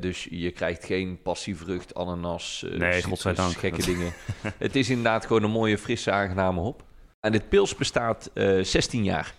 Dus 0.00 0.26
je 0.30 0.50
krijgt 0.50 0.84
geen 0.84 1.18
passievrucht, 1.22 1.94
ananas, 1.94 2.64
eh, 2.64 2.78
Nee, 2.78 3.00
citrus, 3.02 3.56
gekke 3.56 3.84
dingen. 3.92 4.12
het 4.58 4.76
is 4.76 4.88
inderdaad 4.88 5.26
gewoon 5.26 5.42
een 5.42 5.50
mooie, 5.50 5.78
frisse, 5.78 6.10
aangename 6.10 6.60
hop. 6.60 6.82
En 7.20 7.32
dit 7.32 7.48
pils 7.48 7.74
bestaat 7.76 8.30
eh 8.34 8.62
16 8.62 9.04
jaar. 9.04 9.34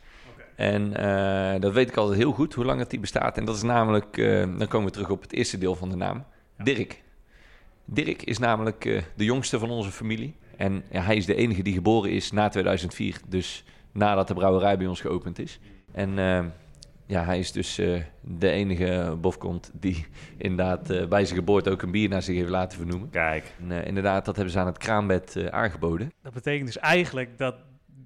En 0.55 0.91
dat 1.61 1.73
weet 1.73 1.89
ik 1.89 1.97
altijd 1.97 2.17
heel 2.17 2.31
goed, 2.31 2.53
hoe 2.53 2.65
lang 2.65 2.79
het 2.79 2.89
die 2.89 2.99
bestaat. 2.99 3.37
En 3.37 3.45
dat 3.45 3.55
is 3.55 3.61
namelijk, 3.63 4.15
dan 4.57 4.67
komen 4.67 4.87
we 4.87 4.93
terug 4.93 5.09
op 5.09 5.21
het 5.21 5.33
eerste 5.33 5.57
deel 5.57 5.75
van 5.75 5.89
de 5.89 5.95
naam, 5.95 6.25
Dirk. 6.57 7.03
Dirk 7.85 8.23
is 8.23 8.37
namelijk 8.37 8.85
eh, 8.85 9.01
de 9.15 9.23
jongste 9.23 9.59
van 9.59 9.69
onze 9.69 9.91
familie. 9.91 10.35
En 10.57 10.83
ja, 10.91 11.01
hij 11.01 11.15
is 11.15 11.25
de 11.25 11.35
enige 11.35 11.61
die 11.61 11.73
geboren 11.73 12.11
is 12.11 12.31
na 12.31 12.49
2004. 12.49 13.19
Dus 13.27 13.63
nadat 13.91 14.27
de 14.27 14.33
brouwerij 14.33 14.77
bij 14.77 14.87
ons 14.87 15.01
geopend 15.01 15.39
is. 15.39 15.59
En 15.91 16.19
eh, 16.19 16.45
ja, 17.05 17.23
hij 17.23 17.39
is 17.39 17.51
dus 17.51 17.77
eh, 17.77 18.01
de 18.21 18.49
enige 18.49 19.17
bofkont 19.21 19.71
die 19.73 20.05
inderdaad 20.37 20.89
eh, 20.89 21.07
bij 21.07 21.25
zijn 21.25 21.39
geboorte 21.39 21.69
ook 21.69 21.81
een 21.81 21.91
bier 21.91 22.09
naar 22.09 22.21
zich 22.21 22.35
heeft 22.35 22.49
laten 22.49 22.77
vernoemen. 22.77 23.09
kijk. 23.09 23.53
En, 23.69 23.85
inderdaad, 23.85 24.25
dat 24.25 24.35
hebben 24.35 24.53
ze 24.53 24.59
aan 24.59 24.65
het 24.65 24.77
kraambed 24.77 25.35
eh, 25.35 25.45
aangeboden. 25.45 26.11
Dat 26.21 26.33
betekent 26.33 26.65
dus 26.65 26.77
eigenlijk 26.77 27.37
dat 27.37 27.55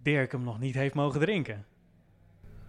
Dirk 0.04 0.32
hem 0.32 0.44
nog 0.44 0.60
niet 0.60 0.76
heeft 0.76 0.94
mogen 0.94 1.20
drinken. 1.20 1.66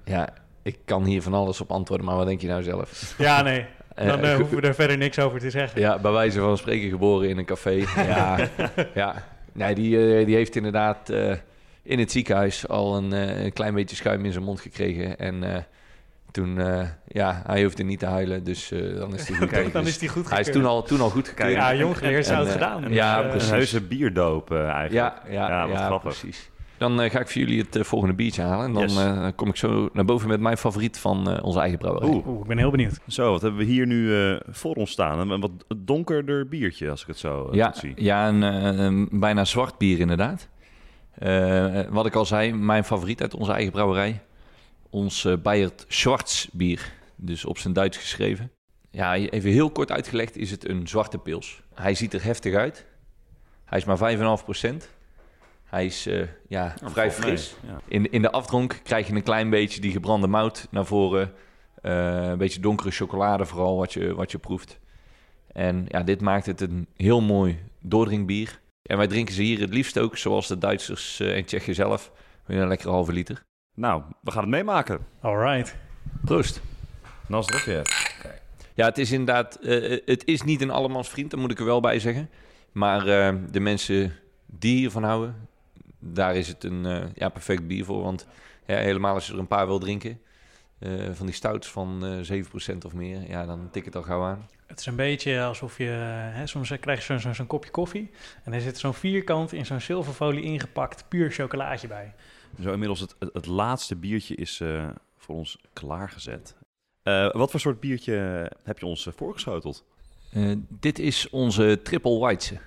Ja, 0.05 0.35
ik 0.63 0.79
kan 0.85 1.05
hier 1.05 1.23
van 1.23 1.35
alles 1.35 1.61
op 1.61 1.71
antwoorden, 1.71 2.07
maar 2.07 2.17
wat 2.17 2.27
denk 2.27 2.41
je 2.41 2.47
nou 2.49 2.63
zelf? 2.63 3.15
Ja, 3.19 3.43
nee. 3.43 3.67
Eh, 4.01 4.07
Dan 4.07 4.21
eh, 4.25 4.35
hoeven 4.39 4.61
we 4.61 4.67
er 4.67 4.75
verder 4.75 4.97
niks 4.99 5.19
over 5.19 5.41
te 5.41 5.51
zeggen. 5.51 5.81
Ja, 5.81 5.99
bij 5.99 6.11
wijze 6.13 6.41
van 6.41 6.59
spreken 6.59 6.89
geboren 6.91 7.29
in 7.29 7.39
een 7.39 7.45
café. 7.45 7.85
Ja, 7.97 8.39
ja. 8.95 9.15
Nee, 9.53 9.75
die, 9.75 10.17
eh, 10.19 10.27
die 10.27 10.35
heeft 10.35 10.57
inderdaad 10.57 11.09
eh, 11.11 11.33
in 11.83 11.99
het 11.99 12.11
ziekenhuis 12.13 12.69
al 12.69 12.97
een, 12.97 13.13
eh, 13.13 13.45
een 13.45 13.53
klein 13.53 13.75
beetje 13.75 13.97
schuim 13.97 14.25
in 14.25 14.33
zijn 14.33 14.45
mond 14.45 14.61
gekregen. 14.61 15.19
En 15.19 15.55
eh, 15.55 15.63
Toen, 16.31 16.61
eh, 16.61 16.87
ja, 17.09 17.43
hij 17.47 17.63
hoefde 17.63 17.83
niet 17.83 17.99
te 17.99 18.07
huilen, 18.07 18.45
dus 18.45 18.71
eh, 18.71 18.97
dan 18.97 19.15
is 19.15 19.29
hij 19.29 19.37
goed. 19.39 19.49
Kijk, 19.49 19.73
dan 19.73 19.83
Dus 19.85 19.93
is 19.93 19.99
die 19.99 20.09
goed 20.09 20.31
hij 20.31 20.41
is 20.41 20.51
toen 20.53 20.65
al, 20.65 20.83
toen 20.83 21.01
al 21.01 21.11
goed 21.11 21.29
gekeurd. 21.29 21.53
Ja, 21.53 21.75
jong 21.75 21.99
geleerd 21.99 22.27
zou 22.27 22.43
het 22.43 22.53
gedaan. 22.53 22.93
ja, 22.93 23.23
Dus, 23.23 23.31
precies. 23.31 23.49
Een 23.49 23.55
heuse 23.55 23.81
bierdoop 23.81 24.53
eigenlijk. 24.53 24.93
Ja, 24.93 25.15
ja, 25.29 25.33
Ja, 25.49 25.49
ja, 25.63 25.69
wat 25.69 25.79
grappig. 25.79 26.19
precies. 26.21 26.51
Dan 26.81 27.01
eh, 27.01 27.11
ga 27.11 27.21
ik 27.21 27.29
voor 27.29 27.41
jullie 27.41 27.61
het 27.61 27.77
eh, 27.77 27.83
volgende 27.85 28.15
biertje 28.15 28.43
halen. 28.43 28.67
En 28.67 28.73
dan 28.73 28.83
Yes. 28.83 28.97
eh, 28.97 29.27
kom 29.37 29.49
ik 29.49 29.57
zo 29.57 29.89
naar 29.93 30.05
boven 30.05 30.29
met 30.29 30.41
mijn 30.41 30.57
favoriet 30.57 30.99
van 30.99 31.31
eh, 31.31 31.45
onze 31.45 31.61
eigen 31.61 31.79
brouwerij. 31.79 32.09
Oeh, 32.09 32.27
Oeh, 32.27 32.41
ik 32.41 32.47
ben 32.47 32.59
heel 32.59 32.71
benieuwd. 32.71 33.01
zo, 33.09 33.31
wat 33.31 33.43
hebben 33.43 33.61
we 33.61 33.67
hier 33.67 33.87
nu 33.87 34.15
eh, 34.17 34.41
voor 34.49 34.75
ons 34.75 34.91
staan? 34.91 35.31
Een 35.31 35.41
wat 35.41 35.51
donkerder 35.77 36.49
biertje, 36.49 36.91
als 36.91 37.01
ik 37.01 37.07
het 37.07 37.19
zo 37.19 37.49
eh, 37.49 37.55
ja, 37.55 37.73
zie. 37.75 37.93
ja 37.97 38.29
een, 38.29 38.43
een 38.43 39.09
bijna 39.13 39.45
zwart 39.45 39.79
bier 39.79 39.99
inderdaad. 40.01 40.49
Eh, 41.15 41.81
wat 41.91 42.07
ik 42.07 42.15
al 42.15 42.25
zei, 42.27 42.53
mijn 42.53 42.85
favoriet 42.85 43.21
uit 43.23 43.35
onze 43.35 43.53
eigen 43.53 43.73
brouwerij. 43.73 44.21
Ons 44.91 45.25
eh 45.25 45.35
Bayert 45.43 45.85
Schwarz 45.89 46.47
bier. 46.53 46.93
Dus 47.17 47.45
op 47.45 47.59
zijn 47.59 47.73
Duits 47.73 47.97
geschreven. 47.97 48.51
Ja, 48.91 49.15
even 49.17 49.51
heel 49.51 49.71
kort 49.71 49.91
uitgelegd 49.91 50.37
is 50.37 50.51
het 50.51 50.69
een 50.69 50.89
zwarte 50.89 51.19
pils. 51.19 51.63
Hij 51.75 51.95
ziet 51.95 52.15
er 52.15 52.25
heftig 52.25 52.55
uit. 52.55 52.87
Hij 53.65 53.79
is 53.79 53.85
maar 53.85 53.99
5,5 54.39 54.45
Hij 55.71 55.85
is 55.87 56.07
eh, 56.07 56.27
ja, 56.49 56.75
vrij 56.83 57.11
fris. 57.11 57.55
Ja. 57.67 57.81
In, 57.89 58.11
in 58.11 58.23
de 58.23 58.31
afdronk 58.31 58.81
krijg 58.83 59.07
je 59.07 59.15
een 59.15 59.23
klein 59.23 59.51
beetje 59.51 59.81
die 59.81 59.93
gebrande 59.93 60.27
mout 60.27 60.67
naar 60.71 60.87
voren. 60.87 61.33
Eh, 61.83 62.23
een 62.23 62.39
beetje 62.39 62.61
donkere 62.61 62.91
chocolade 62.91 63.47
vooral 63.47 63.77
wat 63.77 63.93
je, 63.93 64.15
wat 64.15 64.31
je 64.31 64.39
proeft. 64.39 64.79
En 65.53 65.85
ja, 65.89 66.03
dit 66.03 66.21
maakt 66.21 66.47
het 66.47 66.61
een 66.61 66.87
heel 66.97 67.21
mooi 67.21 67.59
doordrinkbier. 67.81 68.61
En 68.83 68.97
wij 68.97 69.07
drinken 69.07 69.35
ze 69.35 69.43
hier 69.43 69.61
het 69.61 69.75
liefst 69.75 69.99
ook, 69.99 70.17
zoals 70.17 70.49
de 70.49 70.59
Duitsers 70.59 71.21
eh, 71.21 71.37
en 71.37 71.45
Tsjechen 71.45 71.75
zelf, 71.75 72.13
met 72.47 72.59
een 72.59 72.69
lekkere 72.69 72.91
halve 72.91 73.13
liter. 73.13 73.43
Nou, 73.75 74.03
we 74.23 74.31
gaan 74.31 74.41
het 74.41 74.51
meemaken. 74.51 75.07
Alright. 75.21 75.77
Proost. 76.25 76.61
Nas 77.27 77.65
weer. 77.65 78.09
Ja, 78.75 78.87
het 78.87 78.99
is 78.99 79.13
inderdaad, 79.13 79.55
eh, 79.55 80.01
het 80.05 80.27
is 80.27 80.43
niet 80.43 80.61
een 80.61 80.71
allemans 80.71 81.09
vriend, 81.09 81.31
daar 81.31 81.41
moet 81.41 81.51
ik 81.51 81.59
er 81.59 81.65
wel 81.65 81.81
bij 81.81 81.99
zeggen. 81.99 82.31
Maar 82.73 83.07
eh, 83.07 83.35
de 83.51 83.61
mensen 83.61 84.13
die 84.47 84.77
hiervan 84.77 85.03
houden, 85.03 85.49
daar 86.01 86.37
is 86.37 86.49
het 86.49 86.65
een 86.65 86.87
eh, 86.87 87.05
ja, 87.15 87.29
perfect 87.29 87.67
bier 87.67 87.85
voor. 87.85 88.03
Want 88.03 88.27
ja, 88.67 88.77
helemaal 88.77 89.15
als 89.15 89.27
je 89.27 89.33
er 89.33 89.39
een 89.39 89.47
paar 89.47 89.67
wil 89.67 89.79
drinken, 89.79 90.21
eh, 90.79 90.91
van 91.13 91.27
die 91.27 91.35
stouts 91.35 91.69
van 91.69 92.05
eh 92.07 92.19
7% 92.21 92.85
of 92.85 92.93
meer, 92.93 93.29
ja, 93.29 93.47
dan 93.47 93.69
tik 93.71 93.85
het 93.85 93.97
al 93.97 94.03
gauw 94.03 94.23
aan. 94.23 94.49
Het 94.67 94.79
is 94.81 94.87
een 94.87 94.97
beetje 94.97 95.43
alsof 95.43 95.79
je, 95.79 95.85
hè, 95.85 96.47
soms 96.47 96.73
krijg 96.81 96.99
je 96.99 97.05
zo'n 97.05 97.19
zo'n- 97.21 97.35
zo'n 97.35 97.47
kopje 97.47 97.71
koffie. 97.71 98.11
En 98.45 98.53
er 98.53 98.61
zit 98.61 98.79
zo'n 98.79 98.95
vierkant 98.95 99.53
in 99.53 99.67
zo'n 99.67 99.81
zilverfolie 99.81 100.43
ingepakt 100.43 101.05
puur 101.09 101.31
chocolaatje 101.31 101.89
bij. 101.89 102.15
Zo 102.63 102.73
inmiddels 102.73 103.01
het, 103.01 103.15
het, 103.19 103.31
het 103.33 103.47
laatste 103.47 103.97
biertje 103.97 104.35
is 104.35 104.61
eh, 104.61 104.89
voor 105.17 105.35
ons 105.35 105.59
klaargezet. 105.73 106.55
Eh, 107.03 107.31
wat 107.33 107.51
voor 107.51 107.61
soort 107.61 107.81
biertje 107.81 108.51
heb 108.65 108.79
je 108.79 108.87
ons 108.87 109.09
voorgeschoteld? 109.17 109.85
Eh, 110.33 110.53
dit 110.69 110.99
is 110.99 111.31
onze 111.31 111.81
Triple 111.83 112.19
White. 112.19 112.59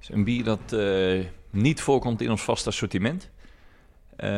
Is 0.00 0.08
een 0.10 0.24
bier 0.24 0.44
dat 0.44 0.72
eh, 0.72 1.24
niet 1.50 1.80
voorkomt 1.80 2.20
in 2.20 2.30
ons 2.30 2.42
vaste 2.42 2.68
assortiment. 2.68 3.30
Eh, 4.16 4.28
we 4.28 4.34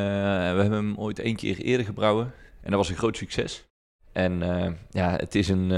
hebben 0.60 0.72
hem 0.72 0.94
ooit 0.98 1.18
één 1.18 1.36
keer 1.36 1.58
eerder 1.58 1.86
gebrouwen 1.86 2.32
en 2.60 2.70
dat 2.70 2.78
was 2.78 2.88
een 2.88 2.96
groot 2.96 3.16
succes. 3.16 3.64
En 4.12 4.42
eh, 4.42 4.72
ja, 4.90 5.10
het 5.16 5.34
is 5.34 5.48
een, 5.48 5.70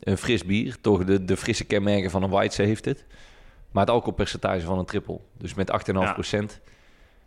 een 0.00 0.16
fris 0.18 0.44
bier. 0.44 0.76
Toch 0.80 1.04
de, 1.04 1.24
de 1.24 1.36
frisse 1.36 1.64
kenmerken 1.64 2.10
van 2.10 2.22
een 2.22 2.30
White 2.30 2.62
heeft 2.62 2.84
het. 2.84 3.04
Maar 3.70 3.82
het 3.84 3.92
alcoholpercentage 3.92 4.60
van 4.60 4.78
een 4.78 4.84
triple. 4.84 5.18
Dus 5.38 5.54
met 5.54 5.72
8,5% 5.92 6.60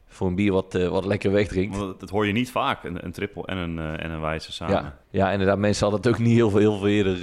voor 0.08 0.28
een 0.28 0.36
bier 0.36 0.52
wat, 0.52 0.74
wat 0.74 1.06
lekker 1.06 1.32
wegdrinkt. 1.32 1.78
Want 1.78 2.00
dat, 2.00 2.10
hoor 2.10 2.28
je 2.28 2.34
niet 2.34 2.52
vaak, 2.52 2.84
een, 2.84 3.06
een 3.06 3.12
triple 3.12 3.46
en 3.46 3.58
een, 3.58 3.80
eh, 3.80 4.04
en 4.06 4.12
een 4.12 4.22
wijze 4.22 4.52
samen. 4.52 4.76
Ja, 4.76 5.00
ja, 5.10 5.32
inderdaad. 5.32 5.58
Mensen 5.58 5.88
hadden 5.88 6.02
het 6.12 6.20
ook 6.20 6.26
niet 6.26 6.36
heel 6.36 6.50
veel, 6.50 6.60
heel 6.60 6.78
veel 6.78 6.88
eerder 6.88 7.16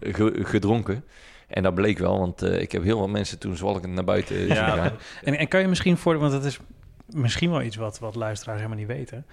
ge- 0.00 0.44
gedronken. 0.44 1.04
En 1.46 1.62
dat 1.62 1.74
bleek 1.74 1.98
wel, 1.98 2.18
want 2.18 2.42
eh, 2.42 2.60
ik 2.60 2.72
heb 2.72 2.82
heel 2.82 2.98
wat 2.98 3.08
mensen 3.08 3.38
toen 3.38 3.56
zwalkend 3.56 3.92
naar 3.94 4.04
buiten 4.04 4.36
zien 4.36 4.46
Ja. 4.48 4.70
gaan. 4.76 4.92
En, 5.24 5.38
en 5.38 5.48
kan 5.48 5.60
je 5.60 5.68
misschien 5.68 5.96
voor, 5.96 6.18
want 6.18 6.32
dat 6.32 6.44
is 6.44 6.58
misschien 7.06 7.50
wel 7.50 7.62
iets 7.62 7.76
wat, 7.76 7.98
wat 7.98 8.14
luisteraars 8.14 8.58
helemaal 8.60 8.78
niet 8.78 8.88
weten. 8.96 9.26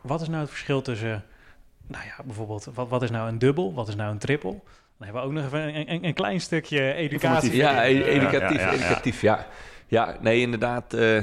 Wat 0.00 0.20
is 0.20 0.28
nou 0.28 0.40
het 0.40 0.50
verschil 0.50 0.82
tussen, 0.82 1.24
nou 1.86 2.04
ja, 2.04 2.24
bijvoorbeeld, 2.24 2.68
wat, 2.74 2.88
wat 2.88 3.02
is 3.02 3.10
nou 3.10 3.28
een 3.28 3.38
dubbel, 3.38 3.74
wat 3.74 3.88
is 3.88 3.94
nou 3.94 4.10
een 4.10 4.18
triple? 4.18 4.50
Dan 4.50 5.08
hebben 5.08 5.22
we 5.22 5.28
ook 5.28 5.32
nog 5.34 5.44
even 5.44 5.74
een, 5.76 5.90
een, 5.92 6.04
een 6.04 6.14
klein 6.14 6.40
stukje 6.40 6.92
educatie. 6.94 7.56
Ja, 7.56 7.84
e- 7.86 7.88
Ja, 7.98 8.04
educatief, 8.04 8.60
ja, 8.60 8.64
ja, 8.66 8.72
ja. 8.72 8.84
educatief, 8.84 9.20
ja. 9.20 9.46
Ja, 9.86 10.16
nee, 10.20 10.40
inderdaad. 10.40 10.94
eh, 10.94 11.22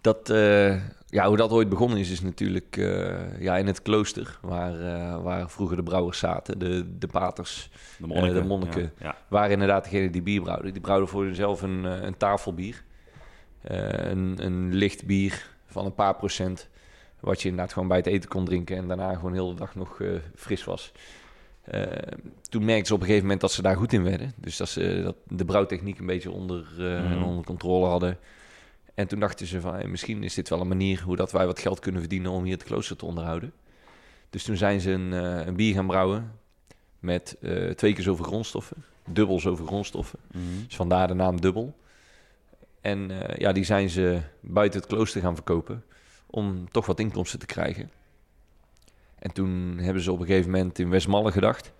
dat, 0.00 0.30
eh, 0.30 0.74
ja, 1.06 1.26
hoe 1.28 1.36
dat 1.36 1.50
ooit 1.50 1.68
begonnen 1.68 1.98
is, 1.98 2.10
is 2.10 2.20
natuurlijk 2.20 2.76
eh, 2.76 3.40
ja, 3.40 3.56
in 3.56 3.66
het 3.66 3.82
klooster, 3.82 4.38
waar, 4.42 4.80
eh, 4.80 5.22
waar 5.22 5.50
vroeger 5.50 5.76
de 5.76 5.82
brouwers 5.82 6.18
zaten, 6.18 6.58
de, 6.58 6.98
de 6.98 7.06
paters, 7.06 7.70
De 7.98 8.06
monniken. 8.06 8.34
Eh, 8.36 8.42
de 8.42 8.48
monniken. 8.48 8.82
Ja, 8.82 8.90
ja. 8.98 9.16
waren 9.28 9.50
inderdaad 9.50 9.84
degene 9.84 10.10
die 10.10 10.22
bier 10.22 10.40
brouwden. 10.42 10.72
Die 10.72 10.82
brouwden 10.82 11.08
voor 11.08 11.24
zichzelf 11.26 11.62
een, 11.62 11.84
een 11.84 12.16
tafelbier. 12.16 12.84
Een, 13.62 14.36
een 14.44 14.74
licht 14.74 15.06
bier 15.06 15.46
van 15.66 15.84
een 15.84 15.94
paar 15.94 16.16
procent. 16.16 16.68
Wat 17.20 17.42
je 17.42 17.48
inderdaad 17.48 17.72
gewoon 17.72 17.88
bij 17.88 17.96
het 17.96 18.06
eten 18.06 18.28
kon 18.28 18.44
drinken. 18.44 18.76
En 18.76 18.88
daarna 18.88 19.14
gewoon 19.14 19.32
heel 19.32 19.48
de 19.48 19.54
dag 19.54 19.74
nog 19.74 20.02
fris 20.34 20.64
was. 20.64 20.92
Toen 22.48 22.64
merkten 22.64 22.86
ze 22.86 22.94
op 22.94 23.00
een 23.00 23.06
gegeven 23.06 23.22
moment 23.22 23.40
dat 23.40 23.52
ze 23.52 23.62
daar 23.62 23.76
goed 23.76 23.92
in 23.92 24.02
werden. 24.02 24.32
Dus 24.36 24.56
dat 24.56 24.68
ze 24.68 25.00
dat 25.02 25.16
de 25.28 25.44
brouwtechniek 25.44 25.98
een 25.98 26.06
beetje 26.06 26.30
onder, 26.30 26.66
Mhm. 26.78 27.22
onder 27.22 27.44
controle 27.44 27.86
hadden. 27.86 28.18
En 28.96 29.06
toen 29.06 29.20
dachten 29.20 29.46
ze 29.46 29.60
van, 29.60 29.90
misschien 29.90 30.22
is 30.22 30.34
dit 30.34 30.48
wel 30.48 30.60
een 30.60 30.68
manier 30.68 31.02
hoe 31.02 31.16
dat 31.16 31.32
wij 31.32 31.46
wat 31.46 31.58
geld 31.58 31.80
kunnen 31.80 32.00
verdienen 32.00 32.30
om 32.30 32.44
hier 32.44 32.52
het 32.52 32.64
klooster 32.64 32.96
te 32.96 33.06
onderhouden. 33.06 33.52
Dus 34.30 34.42
toen 34.42 34.56
zijn 34.56 34.80
ze 34.80 34.90
een, 34.90 35.12
eh, 35.12 35.46
een 35.46 35.56
bier 35.56 35.74
gaan 35.74 35.86
brouwen 35.86 36.32
met 36.98 37.36
eh, 37.40 37.70
twee 37.70 37.92
keer 37.92 38.02
zoveel 38.02 38.24
grondstoffen, 38.24 38.84
dubbel 39.08 39.40
zoveel 39.40 39.66
grondstoffen. 39.66 40.18
Mhm. 40.32 40.44
Dus 40.66 40.76
vandaar 40.76 41.08
de 41.08 41.14
naam 41.14 41.40
dubbel. 41.40 41.76
En 42.80 43.10
eh, 43.10 43.36
ja, 43.36 43.52
die 43.52 43.64
zijn 43.64 43.90
ze 43.90 44.20
buiten 44.40 44.80
het 44.80 44.88
klooster 44.88 45.20
gaan 45.20 45.34
verkopen 45.34 45.84
om 46.26 46.70
toch 46.70 46.86
wat 46.86 47.00
inkomsten 47.00 47.38
te 47.38 47.46
krijgen. 47.46 47.90
En 49.18 49.32
toen 49.32 49.78
hebben 49.78 50.02
ze 50.02 50.12
op 50.12 50.20
een 50.20 50.26
gegeven 50.26 50.50
moment 50.50 50.78
in 50.78 50.90
Westmalle 50.90 51.32
gedacht 51.32 51.72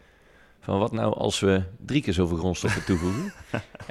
van 0.60 0.78
wat 0.78 0.92
nou 0.92 1.14
als 1.14 1.40
we 1.40 1.62
drie 1.86 2.02
keer 2.02 2.12
zoveel 2.12 2.36
grondstoffen 2.36 2.84
toevoegen. 2.94 3.32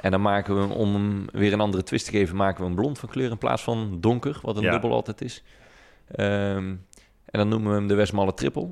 en 0.00 0.10
dan 0.10 0.20
maken 0.22 0.54
we 0.54 0.60
hem, 0.60 0.70
om 0.70 0.94
hem 0.94 1.24
weer 1.32 1.52
een 1.52 1.60
andere 1.60 1.82
twist 1.82 2.04
te 2.04 2.10
geven, 2.10 2.36
maken 2.36 2.62
we 2.64 2.68
een 2.70 2.74
blond 2.76 2.98
van 2.98 3.08
kleur 3.08 3.30
in 3.30 3.38
plaats 3.38 3.62
van 3.62 3.96
donker, 4.00 4.38
wat 4.42 4.56
een 4.56 4.62
Ja. 4.62 4.70
dubbel 4.70 4.92
altijd 4.92 5.20
is. 5.22 5.42
Ehm, 6.10 6.74
en 7.24 7.38
dan 7.38 7.48
noemen 7.48 7.70
we 7.72 7.76
hem 7.78 7.86
de 7.88 7.94
Westmalle 7.94 8.34
triple. 8.34 8.68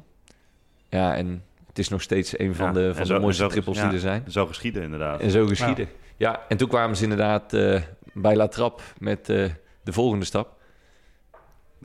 Ja, 0.88 1.16
en 1.16 1.44
het 1.66 1.78
is 1.78 1.88
nog 1.88 2.02
steeds 2.02 2.38
een 2.38 2.54
van 2.54 2.66
Ja, 2.66 2.72
de, 2.72 2.94
van 2.94 3.06
zo- 3.06 3.14
de 3.14 3.20
mooiste 3.20 3.42
zo- 3.42 3.48
trippels 3.48 3.76
ja. 3.76 3.84
die 3.84 3.92
er 3.94 4.00
zijn. 4.00 4.24
Zo 4.28 4.46
geschieden 4.46 4.82
inderdaad. 4.82 5.20
En 5.20 5.30
zo 5.30 5.46
geschieden. 5.46 5.88
Ja, 6.16 6.40
en 6.48 6.56
toen 6.56 6.68
kwamen 6.68 6.96
ze 6.96 7.02
inderdaad 7.02 7.52
eh, 7.52 7.80
bij 8.12 8.36
La 8.36 8.48
Trappe 8.48 8.82
met 8.98 9.28
eh, 9.28 9.50
de 9.82 9.92
volgende 9.92 10.24
stap. 10.24 10.62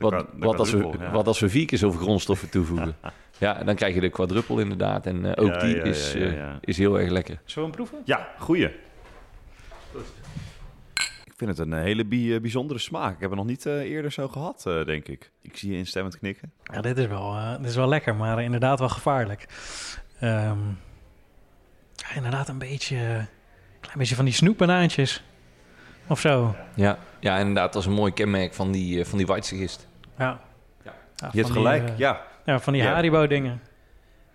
Wat, 0.00 0.26
wat, 0.34 0.58
als 0.58 0.70
we, 0.70 0.90
ja. 0.98 1.10
wat 1.10 1.26
als 1.26 1.40
we 1.40 1.48
vier 1.48 1.66
keer 1.66 1.78
zoveel 1.78 2.00
grondstoffen 2.00 2.50
toevoegen? 2.50 2.96
ja, 3.38 3.56
en 3.58 3.66
dan 3.66 3.74
krijg 3.74 3.94
je 3.94 4.00
de 4.00 4.08
quadruppel 4.08 4.58
inderdaad. 4.58 5.06
En 5.06 5.34
eh, 5.34 5.44
ook 5.44 5.52
Ja, 5.52 5.58
die 5.60 5.76
ja, 5.76 5.82
is, 5.82 6.12
ja, 6.12 6.20
ja, 6.26 6.50
eh, 6.50 6.54
is 6.60 6.78
heel 6.78 7.00
erg 7.00 7.10
lekker. 7.10 7.40
Zullen 7.44 7.70
we 7.70 7.76
hem 7.76 7.86
proeven? 7.86 8.02
Ja, 8.06 8.28
goeie. 8.38 8.70
Ik 11.24 11.46
vind 11.46 11.58
het 11.58 11.58
een 11.68 11.72
eh, 11.74 11.82
hele 11.82 12.04
bi- 12.04 12.40
bijzondere 12.40 12.78
smaak. 12.78 13.14
Ik 13.14 13.20
heb 13.20 13.30
het 13.30 13.38
nog 13.38 13.48
niet 13.48 13.66
eerder 13.66 14.12
zo 14.12 14.28
gehad, 14.28 14.66
eh, 14.66 14.84
denk 14.84 15.08
ik. 15.08 15.30
Ik 15.42 15.56
zie 15.56 15.70
je 15.72 15.76
instemmend 15.78 16.18
knikken. 16.18 16.52
Ja, 16.62 16.80
dit 16.80 16.98
is 16.98 17.06
wel, 17.06 17.36
eh, 17.36 17.56
dit 17.56 17.66
is 17.66 17.76
wel 17.76 17.88
lekker, 17.88 18.14
maar 18.14 18.42
inderdaad 18.42 18.78
wel 18.78 18.88
gevaarlijk. 18.88 19.46
Ehm, 20.20 20.58
ja, 21.94 22.14
inderdaad 22.14 22.48
een 22.48 22.58
beetje, 22.58 22.96
een 22.96 23.26
klein 23.80 23.98
beetje 23.98 24.14
van 24.14 24.24
die 24.24 24.34
snoepbanaantjes. 24.34 25.24
Of 26.08 26.20
zo. 26.20 26.54
Ja, 26.74 26.98
ja 27.20 27.38
inderdaad, 27.38 27.72
dat 27.72 27.82
is 27.82 27.88
een 27.88 27.94
mooi 27.94 28.12
kenmerk 28.12 28.54
van 28.54 28.72
die, 28.72 29.04
van 29.04 29.18
die. 29.18 29.26
Ja. 30.20 30.40
Ja. 30.84 30.92
Ja, 31.16 31.28
Je 31.32 31.38
hebt 31.40 31.52
van 31.52 31.62
die, 31.62 31.70
gelijk, 31.70 31.88
eh, 31.88 31.98
ja. 31.98 32.20
ja, 32.44 32.58
van 32.60 32.72
die 32.72 32.82
Ja. 32.82 32.92
Haribo 32.92 33.26
dingen. 33.26 33.60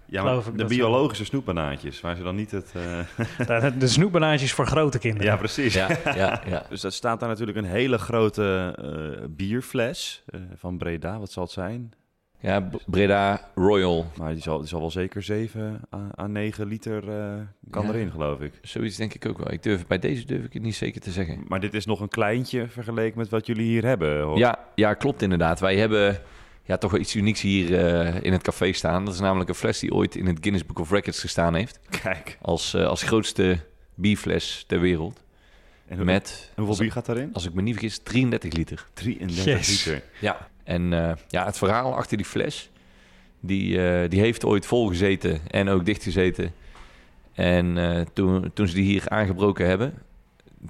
ja 0.05 0.21
geloof 0.21 0.37
maar 0.43 0.45
ik 0.51 0.57
de 0.57 0.57
dat 0.63 0.67
biologische 0.71 1.25
snoepbanaantjes, 1.25 2.01
waar 2.01 2.15
ze 2.15 2.23
dan 2.23 2.35
niet 2.35 2.51
het... 2.51 2.71
eh, 2.75 3.61
De, 3.61 3.77
de 3.77 3.87
snoepbanaantjes 3.87 4.53
voor 4.53 4.67
grote 4.67 4.99
kinderen. 4.99 5.25
ja, 5.31 5.37
precies. 5.37 5.73
Ja, 5.73 5.87
ja, 6.15 6.41
ja. 6.47 6.63
Dus 6.69 6.83
er 6.83 6.91
staat 6.91 7.19
daar 7.19 7.29
natuurlijk 7.29 7.57
een 7.57 7.65
hele 7.65 7.97
grote 7.97 8.75
eh, 9.19 9.25
bierfles 9.29 10.23
eh, 10.25 10.39
van 10.55 10.77
Breda. 10.77 11.19
Wat 11.19 11.31
zal 11.31 11.43
het 11.43 11.51
zijn? 11.51 11.93
Ja 12.39 12.69
Breda 12.85 13.47
Royal. 13.55 14.05
Maar 14.17 14.33
die 14.33 14.41
zal, 14.41 14.57
die 14.59 14.67
zal 14.67 14.79
wel 14.79 14.91
zeker 14.91 15.23
7 15.23 15.81
à, 15.95 16.11
à 16.19 16.27
9 16.27 16.67
liter 16.67 17.09
eh, 17.09 17.33
kan 17.69 17.83
Ja. 17.85 17.89
erin, 17.93 18.11
geloof 18.11 18.39
ik. 18.39 18.53
Zoiets 18.61 18.95
denk 18.95 19.13
ik 19.13 19.25
ook 19.27 19.37
wel. 19.37 19.51
Ik 19.51 19.63
durf, 19.63 19.87
bij 19.87 19.99
deze 19.99 20.25
durf 20.25 20.43
ik 20.43 20.53
het 20.53 20.61
niet 20.61 20.75
zeker 20.75 21.01
te 21.01 21.11
zeggen. 21.11 21.43
Maar 21.47 21.59
dit 21.59 21.73
is 21.73 21.85
nog 21.85 21.99
een 21.99 22.09
kleintje 22.09 22.67
vergeleken 22.67 23.17
met 23.17 23.29
wat 23.29 23.45
jullie 23.47 23.65
hier 23.65 23.85
hebben. 23.85 24.21
hoor. 24.21 24.37
Ja, 24.37 24.59
ja, 24.75 24.93
klopt 24.93 25.21
inderdaad. 25.21 25.59
Wij 25.59 25.75
hebben 25.77 26.19
ja, 26.63 26.77
toch 26.77 26.91
wel 26.91 26.99
iets 26.99 27.15
unieks 27.15 27.41
hier 27.41 27.79
eh, 27.79 28.23
in 28.23 28.31
het 28.31 28.41
café 28.43 28.71
staan. 28.73 29.05
Dat 29.05 29.13
is 29.13 29.19
namelijk 29.19 29.49
een 29.49 29.55
fles 29.55 29.79
die 29.79 29.93
ooit 29.93 30.15
in 30.15 30.25
het 30.25 30.37
Guinness 30.41 30.65
Book 30.65 30.79
of 30.79 30.91
Records 30.91 31.19
gestaan 31.19 31.55
heeft. 31.55 31.79
Kijk. 32.01 32.37
Als, 32.41 32.73
eh, 32.73 32.85
als 32.85 33.03
grootste 33.03 33.57
bierfles 33.95 34.63
ter 34.67 34.79
wereld. 34.79 35.23
En 35.87 35.95
hoe- 35.95 36.05
Met, 36.05 36.51
en 36.55 36.63
hoeveel 36.63 36.83
bier 36.83 36.91
gaat 36.91 37.05
daarin? 37.05 37.29
als 37.33 37.45
ik 37.45 37.53
me 37.53 37.61
niet 37.61 37.73
vergis, 37.73 37.99
33 38.03 38.53
liter. 38.53 38.85
33 38.93 39.45
Yes. 39.45 39.85
liter. 39.85 40.03
Ja. 40.21 40.47
En 40.63 40.93
eh, 40.93 41.11
ja, 41.27 41.45
het 41.45 41.57
verhaal 41.57 41.95
achter 41.95 42.17
die 42.17 42.25
fles 42.25 42.69
Die, 43.39 43.87
eh, 43.89 44.09
die 44.09 44.19
heeft 44.19 44.45
ooit 44.45 44.65
volgezeten 44.65 45.39
en 45.51 45.69
ook 45.69 45.85
dichtgezeten. 45.85 46.53
En 47.33 47.77
eh, 47.77 48.01
toen, 48.13 48.51
toen 48.53 48.67
ze 48.67 48.73
die 48.75 48.83
hier 48.83 49.03
aangebroken 49.09 49.67
hebben, 49.67 49.93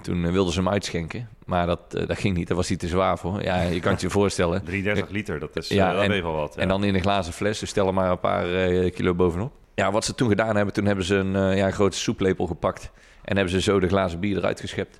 toen 0.01 0.31
wilden 0.31 0.53
ze 0.53 0.59
hem 0.59 0.69
uitschenken. 0.69 1.29
Maar 1.45 1.67
dat, 1.67 1.91
dat 1.91 2.17
ging 2.17 2.37
niet, 2.37 2.47
daar 2.47 2.57
was 2.57 2.67
hij 2.67 2.77
te 2.77 2.87
zwaar 2.87 3.17
voor. 3.17 3.43
Ja, 3.43 3.61
je 3.61 3.79
kan 3.79 3.91
het 3.91 4.01
je 4.01 4.09
voorstellen. 4.09 4.63
33 4.65 5.09
liter, 5.09 5.39
dat 5.39 5.55
is 5.57 5.67
Ja, 5.67 5.95
en- 6.03 6.11
even 6.11 6.23
wel 6.23 6.35
wat. 6.35 6.53
ja. 6.55 6.61
En 6.61 6.67
dan 6.67 6.83
in 6.83 6.95
een 6.95 7.01
glazen 7.01 7.33
fles, 7.33 7.59
dus 7.59 7.69
stel 7.69 7.87
er 7.87 7.93
maar 7.93 8.11
een 8.11 8.19
paar 8.19 8.53
eh, 8.53 8.93
kilo 8.93 9.13
bovenop. 9.13 9.53
Ja, 9.75 9.91
wat 9.91 10.05
ze 10.05 10.15
toen 10.15 10.29
gedaan 10.29 10.55
hebben, 10.55 10.73
toen 10.73 10.85
hebben 10.85 11.05
ze 11.05 11.15
een 11.15 11.35
eh, 11.35 11.57
ja, 11.57 11.65
een 11.65 11.73
grote 11.73 11.97
soeplepel 11.97 12.47
gepakt. 12.47 12.91
En 13.25 13.35
hebben 13.35 13.53
ze 13.53 13.61
zo 13.61 13.79
de 13.79 13.87
glazen 13.87 14.19
bier 14.19 14.37
eruit 14.37 14.59
geschept. 14.59 14.99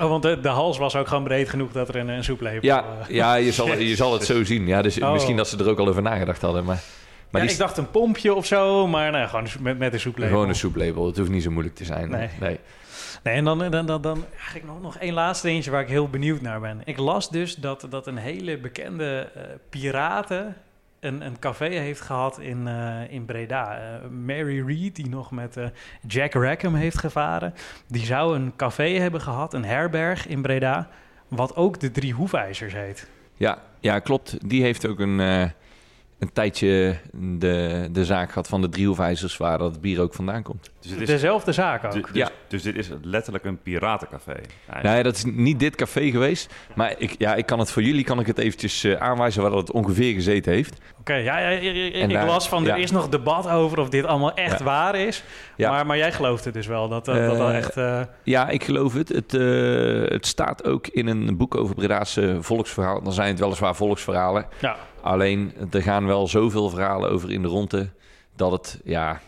Oh, 0.00 0.08
want 0.08 0.22
de, 0.22 0.40
de 0.40 0.48
hals 0.48 0.78
was 0.78 0.96
ook 0.96 1.08
gewoon 1.08 1.24
breed 1.24 1.48
genoeg 1.48 1.72
dat 1.72 1.88
er 1.88 1.96
een, 1.96 2.08
een 2.08 2.24
soeplepel... 2.24 2.68
Ja, 2.68 2.84
eh, 3.08 3.14
ja 3.14 3.34
je, 3.34 3.52
zal, 3.52 3.76
je 3.92 3.96
zal 3.96 4.12
het 4.12 4.24
zo 4.24 4.44
zien. 4.44 4.66
Ja, 4.66 4.82
dus 4.82 5.00
Oh. 5.00 5.12
misschien 5.12 5.36
dat 5.36 5.48
ze 5.48 5.58
er 5.58 5.68
ook 5.68 5.78
al 5.78 5.88
over 5.88 6.02
nagedacht 6.02 6.42
hadden. 6.42 6.64
Maar, 6.64 6.80
maar 7.30 7.40
ja, 7.40 7.46
die 7.46 7.56
ik 7.56 7.62
dacht 7.62 7.76
een 7.76 7.90
pompje 7.90 8.34
of 8.34 8.46
zo, 8.46 8.86
maar 8.86 9.10
nee, 9.10 9.26
gewoon 9.26 9.46
met, 9.60 9.78
met 9.78 9.92
een 9.92 10.00
soeplepel. 10.00 10.32
gewoon 10.32 10.48
een 10.48 10.54
soeplepel. 10.54 11.06
Het 11.06 11.16
hoeft 11.16 11.30
niet 11.30 11.42
zo 11.42 11.50
moeilijk 11.50 11.74
te 11.76 11.84
zijn. 11.84 12.10
Nee. 12.10 12.28
nee. 12.40 12.58
Nee, 13.22 13.34
en 13.34 13.44
dan, 13.44 13.58
dan, 13.70 13.86
dan, 13.86 14.02
dan 14.02 14.24
eigenlijk 14.34 14.66
nog, 14.66 14.82
nog 14.82 14.96
één 14.96 15.14
laatste 15.14 15.46
dingetje 15.46 15.70
waar 15.70 15.80
ik 15.80 15.88
heel 15.88 16.08
benieuwd 16.08 16.40
naar 16.40 16.60
ben. 16.60 16.80
Ik 16.84 16.98
las 16.98 17.30
dus 17.30 17.54
dat, 17.54 17.86
dat 17.90 18.06
een 18.06 18.16
hele 18.16 18.58
bekende 18.58 19.28
eh, 19.34 19.42
piraten 19.70 20.56
een, 21.06 21.26
een 21.26 21.38
café 21.38 21.68
heeft 21.68 22.00
gehad 22.00 22.38
in, 22.40 22.68
eh, 22.68 23.00
in 23.12 23.24
Breda. 23.24 23.76
Eh, 23.78 24.08
Mary 24.08 24.66
Reed, 24.66 24.96
die 24.96 25.08
nog 25.08 25.30
met 25.30 25.56
eh, 25.56 25.66
Jack 26.06 26.32
Rackham 26.32 26.74
heeft 26.74 26.98
gevaren. 26.98 27.54
Die 27.88 28.04
zou 28.04 28.36
een 28.36 28.52
café 28.56 28.88
hebben 28.88 29.20
gehad, 29.20 29.54
een 29.54 29.64
herberg 29.64 30.26
in 30.26 30.42
Breda, 30.42 30.88
wat 31.28 31.56
ook 31.56 31.80
de 31.80 31.90
Drie 31.90 32.12
Hoefijzers 32.12 32.72
heet. 32.72 33.08
Ja, 33.34 33.58
ja, 33.80 33.98
klopt. 33.98 34.48
Die 34.48 34.62
heeft 34.62 34.86
ook 34.86 34.98
een, 35.00 35.20
eh, 35.20 35.42
een 36.18 36.32
tijdje 36.32 36.96
de, 37.12 37.88
de 37.92 38.04
zaak 38.04 38.28
gehad 38.28 38.48
van 38.48 38.60
de 38.60 38.68
driehoefijzers... 38.68 39.36
waar 39.36 39.58
dat 39.58 39.80
bier 39.80 40.00
ook 40.00 40.14
vandaan 40.14 40.42
komt. 40.42 40.70
Dus, 40.80 40.90
het 40.90 41.00
is, 41.00 41.06
Dezelfde 41.06 41.52
zaak 41.52 41.84
ook. 41.84 41.92
du- 41.92 42.00
dus, 42.00 42.10
Ja. 42.12 42.30
dus 42.48 42.62
dit 42.62 42.76
is 42.76 42.90
letterlijk 43.02 43.44
een 43.44 43.62
piratencafé. 43.62 44.36
Nee, 44.82 45.02
dat 45.02 45.16
is 45.16 45.24
niet 45.24 45.58
dit 45.60 45.76
café 45.76 46.10
geweest. 46.10 46.54
Maar 46.74 46.94
ik, 46.98 47.14
ja, 47.18 47.34
ik 47.34 47.46
kan 47.46 47.58
het 47.58 47.70
voor 47.70 47.82
jullie 47.82 48.04
kan 48.04 48.20
ik 48.20 48.26
het 48.26 48.38
eventjes 48.38 48.84
eh, 48.84 48.92
aanwijzen 49.00 49.42
waar 49.42 49.50
dat 49.50 49.60
het 49.60 49.70
ongeveer 49.72 50.12
gezeten 50.14 50.52
heeft. 50.52 50.78
Oké, 51.10 51.14
ja, 51.14 51.38
ja, 51.38 51.48
ja, 51.48 51.70
ja, 51.72 51.90
En 51.92 52.08
ik 52.10 52.16
daar- 52.16 52.26
las 52.26 52.48
van 52.48 52.64
ja. 52.64 52.74
er 52.74 52.78
is 52.80 52.90
nog 52.90 53.08
debat 53.08 53.48
over 53.48 53.78
of 53.78 53.88
dit 53.88 54.04
allemaal 54.04 54.34
echt 54.34 54.58
Ja. 54.58 54.64
waar 54.64 54.94
is. 54.94 55.24
Ja. 55.56 55.70
Maar, 55.70 55.86
maar 55.86 55.96
jij 55.96 56.12
gelooft 56.12 56.44
het 56.44 56.54
dus 56.54 56.66
wel, 56.66 56.88
dat 56.88 57.04
dat, 57.04 57.16
dat, 57.16 57.36
dat 57.38 57.50
Eh, 57.50 57.56
echt... 57.56 57.76
eh, 57.76 58.00
Ja, 58.22 58.48
ik 58.48 58.64
geloof 58.64 58.94
het. 58.94 59.08
Het, 59.08 59.34
eh, 59.34 60.10
het 60.10 60.26
staat 60.26 60.64
ook 60.64 60.86
in 60.86 61.06
een 61.06 61.36
boek 61.36 61.54
over 61.56 61.74
Bredaanse 61.74 62.36
volksverhalen. 62.40 63.04
Dan 63.04 63.12
zijn 63.12 63.28
het 63.28 63.38
weliswaar 63.40 63.74
volksverhalen. 63.76 64.46
ja. 64.60 64.76
Alleen, 65.02 65.52
er 65.70 65.82
gaan 65.82 66.06
wel 66.06 66.28
zoveel 66.28 66.68
verhalen 66.68 67.10
over 67.10 67.32
in 67.32 67.42
de 67.42 67.48
ronde... 67.48 67.88
dat 68.36 68.52
het 68.52 68.80
ja, 68.84 69.20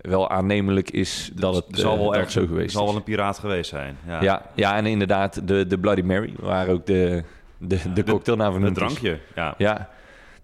wel 0.00 0.30
aannemelijk 0.30 0.90
is 0.90 1.30
dat 1.34 1.54
het, 1.54 1.64
het 1.66 1.78
zal 1.78 1.98
wel 1.98 2.14
erg 2.14 2.22
het 2.22 2.32
zo 2.32 2.46
geweest 2.46 2.72
zal 2.72 2.82
is. 2.82 2.88
wel 2.88 2.96
een 2.96 3.02
piraat 3.04 3.38
geweest 3.38 3.70
zijn. 3.70 3.98
Ja. 4.06 4.22
Ja, 4.22 4.42
ja, 4.54 4.76
en 4.76 4.86
inderdaad, 4.86 5.48
de, 5.48 5.66
de 5.66 5.78
Bloody 5.78 6.00
Mary, 6.02 6.34
waar 6.40 6.68
ook 6.68 6.86
de, 6.86 7.22
de, 7.58 7.76
de 7.82 7.92
de- 7.92 8.04
cocktailnaam 8.04 8.52
van 8.52 8.62
Een 8.62 8.72
drankje. 8.74 9.18
Ja. 9.34 9.54
Ja, 9.58 9.88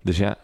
dus 0.04 0.16
ja, 0.18 0.36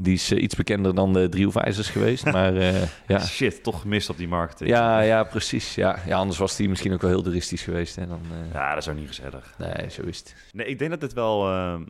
die 0.00 0.14
is 0.14 0.30
eh, 0.30 0.42
iets 0.42 0.54
bekender 0.54 0.94
dan 0.94 1.12
de 1.12 1.28
driehoefijzers 1.28 1.88
geweest. 1.88 2.24
maar 2.32 2.56
eh, 2.56 2.82
ja. 3.06 3.20
Shit, 3.20 3.62
toch 3.62 3.80
gemist 3.80 4.10
op 4.10 4.16
die 4.16 4.28
marketing. 4.28 4.70
Ja, 4.70 5.00
ja, 5.00 5.24
precies. 5.24 5.74
Ja. 5.74 5.98
ja, 6.06 6.16
anders 6.16 6.38
was 6.38 6.56
die 6.56 6.68
misschien 6.68 6.92
ook 6.92 7.00
wel 7.00 7.10
heel 7.10 7.22
toeristisch 7.22 7.62
geweest. 7.62 7.96
Hè, 7.96 8.06
dan, 8.06 8.20
eh, 8.30 8.52
Ja, 8.52 8.68
dat 8.74 8.82
is 8.82 8.88
ook 8.88 8.96
niet 8.96 9.08
gezellig. 9.08 9.54
Nee, 9.58 9.90
zo 9.90 10.02
is 10.02 10.18
het. 10.18 10.34
Nee, 10.52 10.66
ik 10.66 10.78
denk 10.78 10.90
dat 10.90 11.00
dit 11.00 11.12
wel 11.12 11.48
eh, 11.50 11.80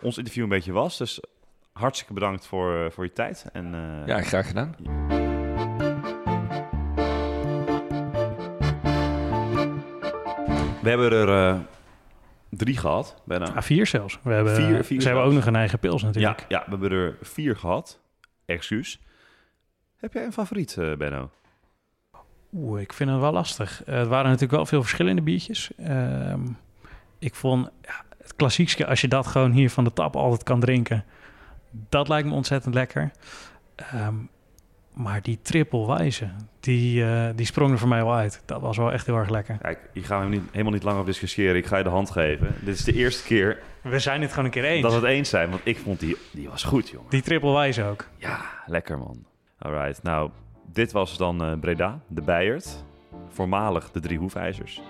ons 0.00 0.18
interview 0.18 0.42
een 0.42 0.48
beetje 0.48 0.72
was. 0.72 0.98
Dus 0.98 1.20
hartstikke 1.72 2.12
bedankt 2.12 2.46
voor, 2.46 2.84
eh, 2.84 2.90
voor 2.90 3.04
je 3.04 3.12
tijd. 3.12 3.46
En, 3.52 3.74
eh, 3.74 4.06
Ja, 4.06 4.22
graag 4.22 4.46
gedaan. 4.46 4.74
We 10.82 10.92
hebben 10.92 11.12
er 11.12 11.28
eh, 11.28 11.60
drie 12.50 12.76
gehad. 12.76 13.22
Bijna. 13.24 13.52
Ah, 13.54 13.62
vier 13.62 13.86
zelfs. 13.86 14.18
We 14.22 14.32
hebben, 14.32 14.54
Vier- 14.54 14.84
vier 14.84 15.00
ze 15.00 15.06
hebben 15.08 15.24
ook 15.26 15.32
nog 15.32 15.46
een 15.46 15.56
eigen 15.56 15.78
pils 15.78 16.00
Ja, 16.00 16.06
natuurlijk. 16.06 16.44
ja, 16.48 16.62
we 16.64 16.70
hebben 16.70 16.90
er 16.90 17.16
vier 17.22 17.56
gehad. 17.56 18.00
Excuus. 18.44 19.00
Heb 19.96 20.12
jij 20.12 20.24
een 20.24 20.32
favoriet, 20.32 20.76
eh, 20.76 20.96
Benno? 20.96 21.30
Oeh, 22.52 22.80
ik 22.80 22.92
vind 22.92 23.10
het 23.10 23.18
wel 23.20 23.32
lastig. 23.32 23.84
Eh, 23.84 23.98
er 23.98 24.06
waren 24.06 24.24
natuurlijk 24.26 24.52
wel 24.52 24.66
veel 24.66 24.82
verschillende 24.82 25.22
biertjes. 25.22 25.70
Ehm, 25.78 26.40
ik 27.18 27.34
vond 27.34 27.70
ja, 27.82 28.04
het 28.22 28.34
klassiekste, 28.36 28.86
als 28.86 29.00
je 29.00 29.08
dat 29.08 29.26
gewoon 29.26 29.50
hier 29.52 29.70
van 29.70 29.84
de 29.84 29.92
tap 29.92 30.16
altijd 30.16 30.42
kan 30.42 30.60
drinken, 30.60 31.04
dat 31.70 32.08
lijkt 32.08 32.28
me 32.28 32.34
ontzettend 32.34 32.74
lekker. 32.74 33.10
Ehm, 33.74 34.14
maar 34.94 35.22
die 35.22 35.38
triple 35.42 35.86
wijze, 35.86 36.30
die, 36.66 37.04
eh, 37.04 37.28
die 37.34 37.46
sprong 37.46 37.72
er 37.72 37.78
voor 37.78 37.88
mij 37.88 38.04
wel 38.04 38.14
uit. 38.14 38.42
Dat 38.44 38.60
was 38.60 38.76
wel 38.76 38.92
echt 38.92 39.06
heel 39.06 39.16
erg 39.16 39.28
lekker. 39.28 39.58
Kijk, 39.62 39.78
hier 39.92 40.04
gaan 40.04 40.20
we 40.20 40.36
niet, 40.36 40.42
helemaal 40.50 40.72
niet 40.72 40.82
lang 40.82 40.96
over 40.96 41.08
discussiëren. 41.08 41.56
Ik 41.56 41.66
ga 41.66 41.76
je 41.76 41.82
de 41.82 41.88
hand 41.88 42.10
geven. 42.10 42.54
Dit 42.60 42.74
is 42.74 42.84
de 42.84 42.92
eerste 42.92 43.24
keer 43.24 43.62
We 43.82 43.98
zijn 43.98 44.20
het 44.20 44.30
gewoon 44.30 44.44
een 44.44 44.50
keer 44.50 44.64
eens. 44.64 44.82
dat 44.82 44.90
we 44.90 44.98
het 44.98 45.06
eens 45.06 45.28
zijn. 45.28 45.50
Want 45.50 45.60
ik 45.64 45.78
vond 45.78 46.00
die, 46.00 46.16
die 46.30 46.48
was 46.48 46.64
goed, 46.64 46.88
jongen. 46.88 47.10
Die 47.10 47.22
triple 47.22 47.52
wijze 47.52 47.84
ook. 47.84 48.08
Ja, 48.16 48.40
lekker 48.66 48.98
man. 48.98 49.24
Alright, 49.58 50.02
nou, 50.02 50.30
dit 50.72 50.92
was 50.92 51.16
dan 51.16 51.44
eh, 51.44 51.52
Breda, 51.60 52.00
de 52.06 52.22
Bijert. 52.22 52.84
Voormalig 53.28 53.90
de 53.90 54.00
Drie 54.00 54.18
Hoefijzers. 54.18 54.82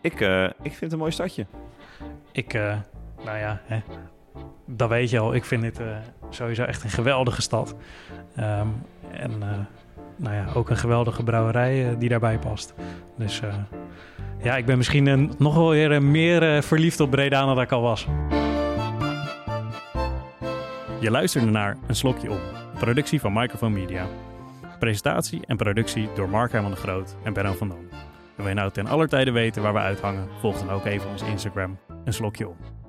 Ik, 0.00 0.20
eh, 0.20 0.44
ik 0.44 0.52
vind 0.62 0.80
het 0.80 0.92
een 0.92 0.98
mooi 0.98 1.12
stadje. 1.12 1.46
Ik, 2.32 2.52
nou 3.24 3.38
ja, 3.38 3.60
hè, 3.64 3.80
dat 4.66 4.88
weet 4.88 5.10
je 5.10 5.18
al. 5.18 5.34
Ik 5.34 5.44
vind 5.44 5.62
dit 5.62 5.80
sowieso 6.30 6.62
echt 6.64 6.84
een 6.84 6.90
geweldige 6.90 7.42
stad. 7.42 7.74
Ehm, 8.36 8.66
en 9.10 9.42
nou 10.16 10.34
ja, 10.34 10.46
ook 10.54 10.70
een 10.70 10.76
geweldige 10.76 11.22
brouwerij 11.22 11.88
eh, 11.88 11.98
die 11.98 12.08
daarbij 12.08 12.38
past. 12.38 12.74
Dus 13.16 13.40
eh, 13.40 13.54
ja, 14.42 14.56
ik 14.56 14.66
ben 14.66 14.76
misschien 14.76 15.08
eh, 15.08 15.38
nog 15.38 15.54
wel 15.54 15.70
weer 15.70 16.02
meer 16.02 16.62
verliefd 16.62 17.00
op 17.00 17.10
Breda 17.10 17.44
dan 17.44 17.60
ik 17.60 17.72
al 17.72 17.82
was. 17.82 18.06
Je 21.00 21.10
luisterde 21.10 21.50
naar 21.50 21.76
Een 21.86 21.96
Slokje 21.96 22.30
Op, 22.30 22.40
productie 22.78 23.20
van 23.20 23.32
Microphone 23.32 23.78
Media. 23.78 24.06
Presentatie 24.78 25.40
en 25.46 25.56
productie 25.56 26.08
door 26.14 26.28
Mark 26.28 26.52
Herman 26.52 26.70
de 26.70 26.76
Groot 26.76 27.16
en 27.22 27.32
Benno 27.32 27.52
van 27.52 27.68
Dam. 27.68 27.88
En 28.36 28.36
wil 28.36 28.48
je 28.48 28.54
nou 28.54 28.70
ten 28.70 28.86
aller 28.86 29.08
tijde 29.08 29.30
weten 29.30 29.62
waar 29.62 29.72
we 29.72 29.78
uithangen, 29.78 30.28
volg 30.40 30.58
dan 30.58 30.70
ook 30.70 30.84
even 30.84 31.10
ons 31.10 31.22
Instagram 31.22 31.78
Een 32.04 32.12
Slokje 32.12 32.48
Op. 32.48 32.81